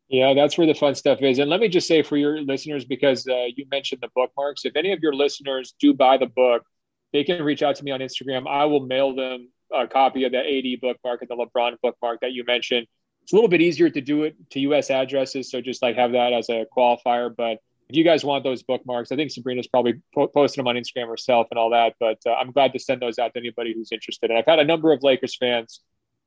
[0.08, 1.40] Yeah, that's where the fun stuff is.
[1.40, 4.76] And let me just say for your listeners, because uh, you mentioned the bookmarks, if
[4.76, 6.64] any of your listeners do buy the book,
[7.12, 8.48] they can reach out to me on Instagram.
[8.48, 12.34] I will mail them a copy of the AD bookmark and the LeBron bookmark that
[12.34, 12.86] you mentioned.
[13.24, 15.50] It's a little bit easier to do it to US addresses.
[15.50, 17.36] So just like have that as a qualifier.
[17.36, 17.58] But
[17.90, 21.08] if you guys want those bookmarks, I think Sabreena's probably po- posted them on Instagram
[21.08, 21.96] herself and all that.
[22.00, 24.32] But uh, I'm glad to send those out to anybody who's interested.
[24.32, 25.82] And I've had a number of Lakers fans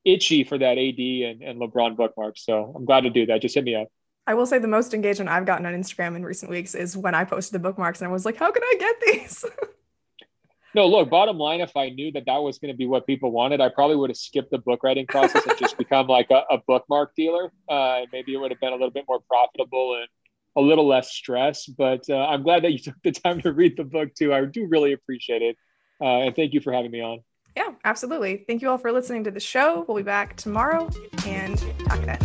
[0.04, 2.44] itchy for that AD and, and LeBron bookmarks.
[2.44, 3.42] So I'm glad to do that.
[3.42, 3.88] Just hit me up.
[4.26, 7.14] I will say the most engagement I've gotten on Instagram in recent weeks is when
[7.14, 9.44] I posted the bookmarks and I was like, how can I get these?
[10.74, 13.32] no, look, bottom line, if I knew that that was going to be what people
[13.32, 16.42] wanted, I probably would have skipped the book writing process and just become like a,
[16.50, 17.50] a bookmark dealer.
[17.68, 20.08] Uh, maybe it would have been a little bit more profitable and
[20.58, 21.66] a little less stress.
[21.66, 24.34] But uh, I'm glad that you took the time to read the book too.
[24.34, 25.56] I do really appreciate it.
[26.00, 27.20] Uh, and thank you for having me on.
[27.56, 28.44] Yeah, absolutely.
[28.46, 29.84] Thank you all for listening to the show.
[29.88, 30.90] We'll be back tomorrow
[31.26, 32.18] and talk then.